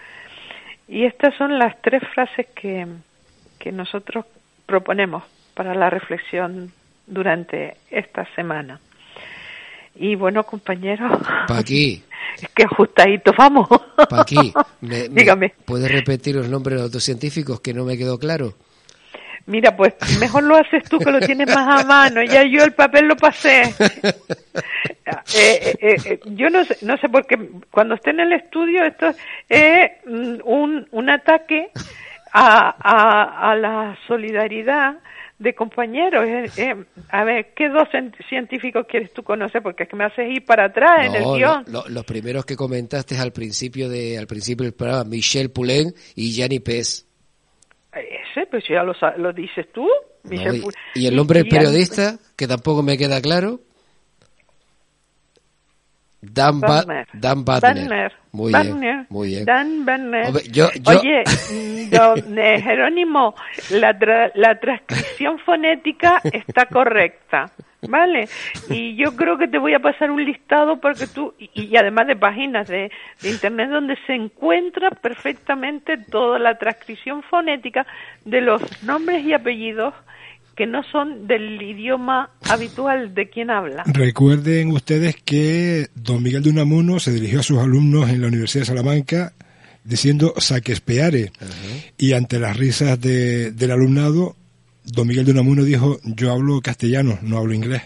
Y 0.88 1.04
estas 1.04 1.34
son 1.36 1.58
las 1.58 1.80
tres 1.80 2.02
frases 2.14 2.46
que, 2.54 2.86
que 3.58 3.72
nosotros 3.72 4.26
proponemos 4.66 5.24
para 5.54 5.74
la 5.74 5.90
reflexión 5.90 6.72
durante 7.06 7.76
esta 7.90 8.26
semana. 8.34 8.80
Y 9.94 10.14
bueno, 10.16 10.42
compañeros, 10.44 11.10
Paqui, 11.46 12.02
es 12.42 12.48
que 12.54 12.64
ajustaditos 12.64 13.34
vamos. 13.36 13.68
¿me, 14.80 15.08
me- 15.08 15.08
Dígame. 15.08 15.54
¿puedes 15.64 15.90
repetir 15.90 16.34
los 16.36 16.48
nombres 16.48 16.76
de 16.78 16.82
los 16.82 16.92
dos 16.92 17.02
científicos 17.04 17.60
que 17.60 17.74
no 17.74 17.84
me 17.84 17.96
quedó 17.98 18.18
claro? 18.18 18.54
Mira, 19.46 19.76
pues 19.76 19.94
mejor 20.20 20.44
lo 20.44 20.54
haces 20.56 20.84
tú 20.88 20.98
que 21.00 21.10
lo 21.10 21.18
tienes 21.18 21.48
más 21.52 21.82
a 21.82 21.84
mano. 21.86 22.22
Ya 22.22 22.44
yo 22.44 22.62
el 22.62 22.74
papel 22.74 23.06
lo 23.06 23.16
pasé. 23.16 23.74
Eh, 25.34 25.74
eh, 25.80 25.96
eh, 26.04 26.20
yo 26.26 26.48
no 26.50 26.64
sé, 26.64 26.76
no 26.82 26.96
sé 26.98 27.08
por 27.08 27.26
qué 27.26 27.36
cuando 27.70 27.94
esté 27.94 28.10
en 28.10 28.20
el 28.20 28.32
estudio 28.32 28.82
esto 28.84 29.12
es 29.48 29.90
mm, 30.06 30.36
un, 30.44 30.86
un 30.90 31.10
ataque 31.10 31.70
a, 32.32 32.74
a, 32.78 33.50
a 33.50 33.56
la 33.56 33.96
solidaridad 34.06 34.96
de 35.42 35.54
compañeros. 35.54 36.24
Eh, 36.26 36.50
eh, 36.56 36.84
a 37.10 37.24
ver, 37.24 37.52
¿qué 37.54 37.68
dos 37.68 37.88
cien- 37.92 38.14
científicos 38.28 38.86
quieres 38.88 39.12
tú 39.12 39.22
conocer? 39.22 39.62
Porque 39.62 39.82
es 39.84 39.88
que 39.88 39.96
me 39.96 40.04
haces 40.04 40.30
ir 40.30 40.44
para 40.44 40.66
atrás 40.66 41.06
en 41.06 41.14
el 41.14 41.22
guion. 41.24 41.64
lo- 41.66 41.82
lo- 41.82 41.88
los 41.88 42.04
primeros 42.04 42.44
que 42.46 42.56
comentaste 42.56 43.16
al 43.18 43.32
principio 43.32 43.88
de 43.88 44.18
al 44.18 44.26
principio 44.26 44.64
del 44.64 44.74
programa, 44.74 45.04
Michel 45.04 45.50
Poulain 45.50 45.92
y 46.14 46.32
Gianni 46.32 46.60
Pez. 46.60 47.06
Ese, 47.92 48.46
pues 48.46 48.64
ya 48.68 48.82
lo, 48.82 48.94
lo 49.18 49.32
dices 49.32 49.66
tú. 49.72 49.82
¿no? 50.24 50.30
Michel 50.30 50.62
Y, 50.94 51.00
y 51.02 51.06
el 51.06 51.16
nombre 51.16 51.40
del 51.40 51.48
periodista, 51.48 52.16
que 52.36 52.46
tampoco 52.46 52.82
me 52.82 52.96
queda 52.96 53.20
claro. 53.20 53.60
Dan, 56.24 56.60
Ba-. 56.60 56.84
Dan 57.12 57.44
Badner. 57.44 57.74
Badner. 57.88 58.12
Muy 58.30 58.52
Badner. 58.52 58.78
bien, 58.80 59.06
muy 59.10 59.28
bien. 59.28 59.44
Dan 59.44 59.84
Badner. 59.84 60.26
Hombre, 60.28 60.42
yo- 60.52 60.70
yo- 60.72 61.00
Oye, 61.00 61.24
mm, 61.50 61.90
don, 61.90 62.38
eh, 62.38 62.62
Jerónimo, 62.62 63.34
la, 63.70 63.98
tra- 63.98 64.30
la 64.36 64.58
transcripción 64.60 65.38
fonética 65.40 66.20
está 66.32 66.66
correcta, 66.66 67.50
¿vale? 67.88 68.28
Y 68.70 68.94
yo 68.94 69.16
creo 69.16 69.36
que 69.36 69.48
te 69.48 69.58
voy 69.58 69.74
a 69.74 69.80
pasar 69.80 70.12
un 70.12 70.24
listado 70.24 70.80
porque 70.80 71.08
tú, 71.08 71.34
y, 71.40 71.50
y 71.54 71.76
además 71.76 72.06
de 72.06 72.14
páginas 72.16 72.68
de, 72.68 72.90
de 73.20 73.28
internet 73.30 73.68
donde 73.70 73.96
se 74.06 74.14
encuentra 74.14 74.90
perfectamente 74.90 75.96
toda 75.98 76.38
la 76.38 76.56
transcripción 76.56 77.22
fonética 77.24 77.84
de 78.24 78.40
los 78.42 78.62
nombres 78.84 79.24
y 79.24 79.32
apellidos 79.34 79.92
que 80.56 80.66
no 80.66 80.82
son 80.82 81.26
del 81.26 81.60
idioma 81.62 82.30
habitual 82.48 83.14
de 83.14 83.28
quien 83.30 83.50
habla. 83.50 83.84
Recuerden 83.86 84.70
ustedes 84.72 85.16
que 85.16 85.86
don 85.94 86.22
Miguel 86.22 86.42
de 86.42 86.50
Unamuno 86.50 86.98
se 86.98 87.12
dirigió 87.12 87.40
a 87.40 87.42
sus 87.42 87.58
alumnos 87.58 88.10
en 88.10 88.20
la 88.20 88.28
Universidad 88.28 88.62
de 88.62 88.66
Salamanca 88.66 89.32
diciendo 89.84 90.34
saquespeare 90.36 91.32
y 91.98 92.12
ante 92.12 92.38
las 92.38 92.56
risas 92.56 93.00
de- 93.00 93.50
del 93.50 93.70
alumnado 93.72 94.36
don 94.84 95.06
Miguel 95.08 95.24
de 95.24 95.32
Unamuno 95.32 95.64
dijo 95.64 95.98
yo 96.04 96.32
hablo 96.32 96.60
castellano, 96.60 97.18
no 97.22 97.38
hablo 97.38 97.54
inglés. 97.54 97.82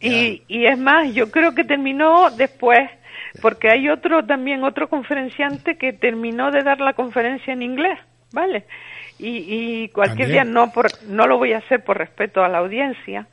Y, 0.00 0.42
y 0.48 0.66
es 0.66 0.78
más, 0.78 1.14
yo 1.14 1.30
creo 1.30 1.54
que 1.54 1.64
terminó 1.64 2.30
después, 2.30 2.90
porque 3.40 3.70
hay 3.70 3.88
otro 3.88 4.24
también, 4.26 4.62
otro 4.64 4.88
conferenciante 4.88 5.76
que 5.78 5.92
terminó 5.92 6.50
de 6.50 6.62
dar 6.62 6.80
la 6.80 6.92
conferencia 6.92 7.52
en 7.52 7.62
inglés, 7.62 7.98
¿vale? 8.32 8.64
Y, 9.18 9.82
y 9.84 9.88
cualquier 9.90 10.28
día 10.28 10.44
no, 10.44 10.72
por, 10.72 10.86
no 11.06 11.26
lo 11.26 11.38
voy 11.38 11.52
a 11.52 11.58
hacer 11.58 11.84
por 11.84 11.96
respeto 11.98 12.42
a 12.42 12.48
la 12.48 12.58
audiencia, 12.58 13.26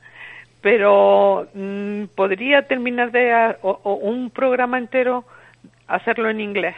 pero 0.60 1.48
mm, 1.54 2.04
podría 2.14 2.62
terminar 2.68 3.10
de 3.10 3.32
a- 3.32 3.56
o- 3.62 3.80
o 3.82 3.94
un 3.94 4.30
programa 4.30 4.78
entero 4.78 5.24
hacerlo 5.88 6.30
en 6.30 6.40
inglés. 6.40 6.76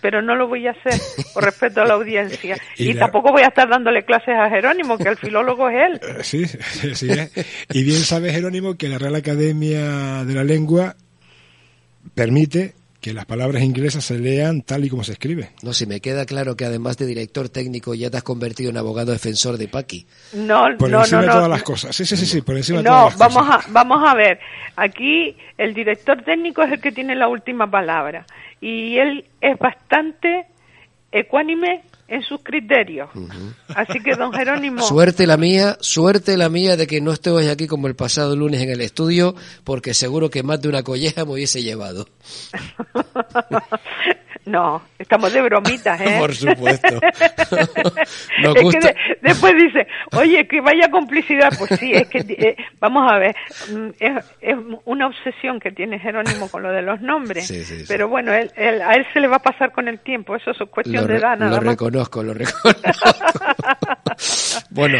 Pero 0.00 0.22
no 0.22 0.34
lo 0.34 0.48
voy 0.48 0.66
a 0.66 0.70
hacer 0.70 0.94
por 1.34 1.44
respeto 1.44 1.82
a 1.82 1.84
la 1.86 1.94
audiencia. 1.94 2.56
Y 2.78 2.90
Y, 2.90 2.92
la- 2.94 3.00
tampoco 3.00 3.32
voy 3.32 3.42
a 3.42 3.48
estar 3.48 3.68
dándole 3.68 4.04
clases 4.04 4.34
a 4.36 4.48
Jerónimo, 4.48 4.96
que 4.96 5.08
el 5.08 5.16
filólogo 5.16 5.68
es 5.68 5.76
él. 5.76 6.00
Eh, 6.02 6.22
Sí, 6.22 6.46
sí 6.46 7.10
es. 7.10 7.32
Y 7.70 7.84
bien 7.84 7.98
sabe 7.98 8.32
Jerónimo 8.32 8.76
que 8.76 8.88
la 8.88 8.98
Real 8.98 9.14
Academia 9.16 10.24
de 10.24 10.34
la 10.34 10.44
Lengua 10.44 10.94
permite 12.14 12.74
que 13.04 13.12
las 13.12 13.26
palabras 13.26 13.62
inglesas 13.62 14.02
se 14.02 14.18
lean 14.18 14.62
tal 14.62 14.82
y 14.86 14.88
como 14.88 15.04
se 15.04 15.12
escribe. 15.12 15.50
no, 15.62 15.74
si 15.74 15.84
me 15.84 16.00
queda 16.00 16.24
claro 16.24 16.56
que 16.56 16.64
además 16.64 16.96
de 16.96 17.04
director 17.04 17.50
técnico 17.50 17.94
ya 17.94 18.08
te 18.10 18.16
has 18.16 18.22
convertido 18.22 18.70
en 18.70 18.78
abogado 18.78 19.12
defensor 19.12 19.58
de 19.58 19.68
Paqui. 19.68 20.06
No, 20.32 20.64
Por 20.78 20.88
no, 20.88 21.00
encima 21.00 21.20
no, 21.20 21.26
de 21.26 21.32
todas 21.34 21.48
las 21.50 21.62
cosas. 21.62 21.94
Sí, 21.94 22.06
sí, 22.06 22.16
sí, 22.16 22.24
sí, 22.24 22.40
por 22.40 22.56
encima 22.56 22.78
de 22.78 22.84
No, 22.84 22.90
todas 22.90 23.04
las 23.10 23.18
vamos 23.18 23.46
cosas. 23.46 23.66
a, 23.68 23.72
vamos 23.72 24.02
a 24.08 24.14
ver. 24.14 24.40
Aquí 24.76 25.36
el 25.58 25.74
director 25.74 26.22
técnico 26.22 26.62
es 26.62 26.72
el 26.72 26.80
que 26.80 26.92
tiene 26.92 27.14
la 27.14 27.28
última 27.28 27.70
palabra 27.70 28.24
y 28.62 28.96
él 28.96 29.26
es 29.42 29.58
bastante 29.58 30.46
ecuánime 31.12 31.82
en 32.08 32.22
sus 32.22 32.40
criterios. 32.42 33.08
Así 33.74 34.00
que, 34.00 34.14
don 34.14 34.32
Jerónimo, 34.32 34.82
Suerte 34.82 35.26
la 35.26 35.36
mía, 35.36 35.76
suerte 35.80 36.36
la 36.36 36.48
mía 36.48 36.76
de 36.76 36.86
que 36.86 37.00
no 37.00 37.12
esté 37.12 37.30
hoy 37.30 37.48
aquí 37.48 37.66
como 37.66 37.86
el 37.86 37.96
pasado 37.96 38.36
lunes 38.36 38.60
en 38.62 38.70
el 38.70 38.80
estudio, 38.80 39.34
porque 39.64 39.94
seguro 39.94 40.30
que 40.30 40.42
más 40.42 40.60
de 40.60 40.68
una 40.68 40.82
colleja 40.82 41.24
me 41.24 41.32
hubiese 41.32 41.62
llevado. 41.62 42.06
no, 44.46 44.82
estamos 44.98 45.32
de 45.32 45.40
bromitas, 45.42 46.00
¿eh? 46.00 46.16
Por 46.18 46.34
supuesto. 46.34 46.88
Nos 48.42 48.56
es 48.56 48.74
que 48.74 48.80
de- 48.80 48.96
después 49.22 49.54
dice, 49.54 49.86
oye, 50.12 50.46
que 50.46 50.60
vaya 50.60 50.90
complicidad. 50.90 51.50
Pues 51.58 51.78
sí, 51.80 51.92
es 51.94 52.08
que, 52.08 52.18
eh, 52.18 52.56
vamos 52.80 53.10
a 53.10 53.18
ver, 53.18 53.34
mm, 53.72 53.88
es, 53.98 54.24
es 54.40 54.56
una 54.84 55.06
obsesión 55.06 55.60
que 55.60 55.70
tiene 55.72 55.98
Jerónimo 55.98 56.48
con 56.50 56.62
lo 56.62 56.70
de 56.70 56.82
los 56.82 57.00
nombres. 57.00 57.46
Sí, 57.46 57.64
sí, 57.64 57.80
sí. 57.80 57.84
Pero 57.88 58.08
bueno, 58.08 58.32
él, 58.34 58.50
él- 58.56 58.82
a 58.82 58.94
él 58.94 59.06
se 59.12 59.20
le 59.20 59.28
va 59.28 59.36
a 59.36 59.42
pasar 59.42 59.72
con 59.72 59.88
el 59.88 60.00
tiempo, 60.00 60.36
eso 60.36 60.50
es 60.50 60.58
cuestión 60.70 61.06
de 61.06 61.16
edad, 61.16 61.36
nada 61.38 61.56
lo 61.56 61.62
más. 61.62 61.72
reconozco, 61.72 62.22
lo 62.22 62.34
reconozco. 62.34 62.70
bueno, 64.70 64.98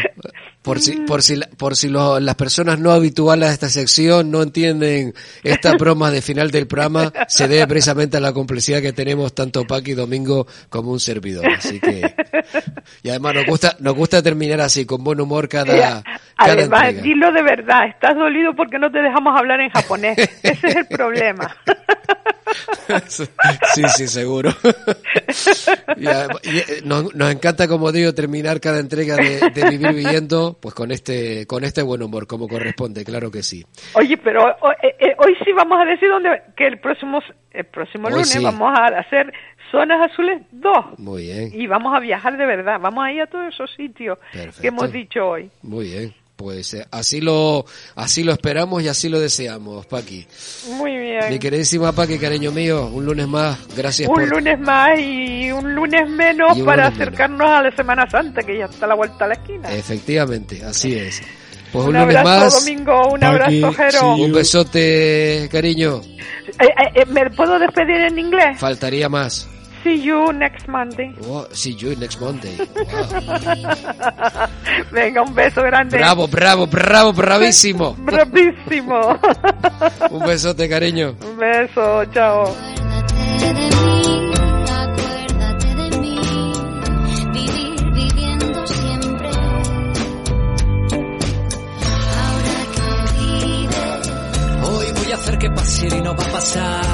por 0.65 0.81
si, 0.81 0.93
por 1.01 1.21
si, 1.23 1.39
por 1.57 1.75
si 1.77 1.87
lo- 1.87 2.19
las 2.19 2.35
personas 2.35 2.79
no 2.79 2.91
habituales 2.91 3.49
a 3.49 3.53
esta 3.53 3.69
sección 3.69 4.31
no 4.31 4.41
entienden 4.41 5.13
esta 5.43 5.73
broma 5.79 6.11
de 6.11 6.21
final 6.21 6.51
del 6.51 6.67
programa, 6.67 7.13
se 7.27 7.47
debe 7.47 7.67
precisamente 7.67 8.17
a 8.17 8.19
la 8.19 8.33
complicidad 8.33 8.81
que 8.81 8.91
tenemos 8.91 9.33
tanto 9.33 9.63
Paqui 9.65 9.93
Domingo 9.93 10.47
como 10.69 10.91
un 10.91 10.99
servidor. 10.99 11.45
Así 11.57 11.79
que, 11.79 12.13
y 13.03 13.09
además 13.09 13.35
nos 13.35 13.45
gusta, 13.45 13.77
nos 13.79 13.95
gusta 13.95 14.21
terminar 14.21 14.59
así, 14.61 14.85
con 14.85 15.03
buen 15.03 15.21
humor 15.21 15.47
cada 15.47 16.03
Además, 16.37 17.01
dilo 17.01 17.31
de 17.31 17.41
verdad, 17.41 17.87
estás 17.87 18.15
dolido 18.15 18.53
porque 18.55 18.77
no 18.77 18.91
te 18.91 18.99
dejamos 19.01 19.37
hablar 19.39 19.61
en 19.61 19.69
japonés. 19.69 20.17
Ese 20.43 20.67
es 20.67 20.75
el 20.75 20.87
problema. 20.87 21.55
Sí, 23.73 23.83
sí, 23.95 24.07
seguro. 24.07 24.51
Eh, 25.97 26.81
nos, 26.83 27.13
nos 27.15 27.31
encanta, 27.31 27.67
como 27.67 27.91
digo, 27.91 28.13
terminar 28.13 28.59
cada 28.59 28.79
entrega 28.79 29.15
de, 29.15 29.49
de 29.49 29.69
Vivir 29.69 29.93
Viviendo 29.93 30.57
pues 30.59 30.73
con 30.75 30.91
este 30.91 31.45
con 31.47 31.63
este 31.63 31.81
buen 31.81 32.01
humor, 32.03 32.27
como 32.27 32.47
corresponde, 32.47 33.03
claro 33.03 33.31
que 33.31 33.41
sí. 33.43 33.65
Oye, 33.93 34.17
pero 34.17 34.43
o- 34.61 34.71
eh, 34.71 34.95
eh, 34.99 35.15
hoy 35.17 35.35
sí 35.43 35.51
vamos 35.53 35.79
a 35.81 35.85
decir 35.85 36.09
dónde, 36.09 36.41
que 36.55 36.67
el 36.67 36.79
próximo, 36.79 37.19
el 37.51 37.65
próximo 37.65 38.07
Hoy 38.07 38.13
lunes 38.13 38.29
sí. 38.29 38.43
vamos 38.43 38.71
a 38.77 38.85
hacer 38.99 39.33
Zonas 39.71 40.11
Azules 40.11 40.41
2. 40.51 40.99
Muy 40.99 41.23
bien, 41.23 41.49
Y 41.53 41.67
vamos 41.67 41.95
a 41.95 41.99
viajar 41.99 42.37
de 42.37 42.45
verdad, 42.45 42.79
vamos 42.79 43.03
a 43.05 43.11
ir 43.11 43.21
a 43.21 43.27
todos 43.27 43.53
esos 43.53 43.73
sitios 43.75 44.17
Perfecto. 44.31 44.61
que 44.61 44.67
hemos 44.67 44.91
dicho 44.91 45.27
hoy. 45.27 45.49
muy 45.63 45.85
bien. 45.85 46.13
Pues 46.35 46.73
eh, 46.73 46.85
así 46.91 47.21
lo 47.21 47.65
así 47.95 48.23
lo 48.23 48.33
esperamos 48.33 48.83
y 48.83 48.89
así 48.89 49.07
lo 49.07 49.19
deseamos, 49.19 49.85
Paqui. 49.85 50.27
Muy 50.71 50.97
bien. 50.97 51.29
Mi 51.29 51.39
queridísima 51.39 51.93
Paqui, 51.93 52.19
cariño 52.19 52.51
mío, 52.51 52.87
un 52.87 53.05
lunes 53.05 53.27
más, 53.27 53.57
gracias 53.75 54.09
Un 54.09 54.15
por... 54.15 54.27
lunes 54.27 54.59
más 54.59 54.99
y 54.99 55.49
un 55.51 55.73
lunes 55.73 56.09
menos 56.09 56.57
un 56.57 56.65
para 56.65 56.85
lunes 56.89 56.99
acercarnos 57.01 57.49
a 57.49 57.61
la 57.61 57.75
Semana 57.75 58.09
Santa, 58.09 58.41
que 58.43 58.57
ya 58.57 58.65
está 58.65 58.85
a 58.85 58.89
la 58.89 58.95
vuelta 58.95 59.23
a 59.23 59.27
la 59.29 59.35
esquina. 59.35 59.71
Efectivamente, 59.73 60.61
así 60.65 60.95
es. 60.95 61.21
Pues 61.71 61.85
un, 61.87 61.95
un 61.95 62.01
lunes 62.01 62.17
abrazo, 62.17 62.45
más, 62.45 62.65
Domingo, 62.65 63.07
un 63.13 63.19
Paqui, 63.21 63.63
abrazo, 63.63 63.73
Jero. 63.73 64.15
un 64.15 64.33
besote, 64.33 65.49
cariño. 65.51 66.01
Eh, 66.59 66.65
eh, 66.65 66.91
eh, 66.95 67.05
¿Me 67.07 67.29
puedo 67.31 67.57
despedir 67.59 67.95
en 68.01 68.19
inglés? 68.19 68.59
Faltaría 68.59 69.07
más. 69.07 69.47
See 69.85 70.01
you 70.01 70.33
next 70.33 70.67
Monday. 70.67 71.13
Oh, 71.29 71.45
see 71.53 71.69
you 71.73 71.95
next 71.95 72.19
Monday. 72.19 72.57
Wow. 72.57 74.47
Venga, 74.91 75.21
un 75.21 75.35
beso 75.35 75.61
grande. 75.61 75.99
Bravo, 75.99 76.25
bravo, 76.27 76.65
bravo, 76.65 77.13
bravísimo. 77.13 77.93
Bravísimo. 77.99 79.19
Un 80.09 80.25
besote, 80.25 80.67
cariño. 80.67 81.15
un 81.21 81.37
beso, 81.37 82.03
chao. 82.05 82.45
Acuérdate 82.45 83.53
de 83.53 83.69
mí, 83.69 84.31
acuérdate 84.73 85.75
de 85.75 85.97
mí, 85.99 86.19
vivir 87.31 87.91
viviendo 87.93 88.65
siempre. 88.65 89.29
Ahora 92.25 92.57
que 92.73 92.87
vives 93.19 94.11
Hoy 94.63 94.85
voy 95.03 95.11
a 95.11 95.15
hacer 95.15 95.37
que 95.37 95.49
pase 95.51 95.87
y 95.95 96.01
no 96.01 96.15
va 96.15 96.23
a 96.25 96.31
pasar. 96.31 96.85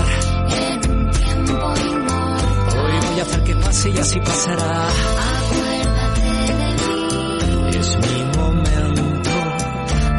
Y 3.90 3.98
así 3.98 4.20
pasará. 4.20 4.88
acuérdate 4.88 6.22
de 6.54 6.68
mí. 6.82 7.78
Es 7.78 7.98
mi 7.98 8.38
momento. 8.38 9.32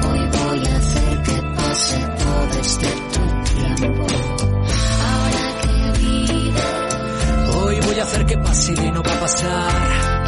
Hoy 0.09 0.21
voy 0.33 0.67
a 0.67 0.77
hacer 0.77 1.23
que 1.23 1.43
pase 1.57 1.99
todo 2.19 2.61
este 2.61 2.87
tu 3.13 3.21
tiempo. 3.55 4.07
Ahora 5.11 5.47
que 5.63 5.75
vives 6.01 7.57
Hoy 7.57 7.81
voy 7.81 7.99
a 8.01 8.03
hacer 8.03 8.27
que 8.27 8.39
pase 8.39 8.73
y 8.73 8.91
no 8.91 9.03
va 9.03 9.13
a 9.13 9.21
pasar. 9.21 9.73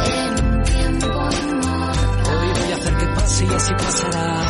en 0.05 0.63
tiempo 0.63 1.07
y 1.07 1.49
Hoy 2.29 2.47
voy 2.59 2.71
a 2.71 2.75
hacer 2.75 2.97
que 2.97 3.07
pase 3.07 3.45
y 3.45 3.53
así 3.53 3.73
pasará. 3.73 4.44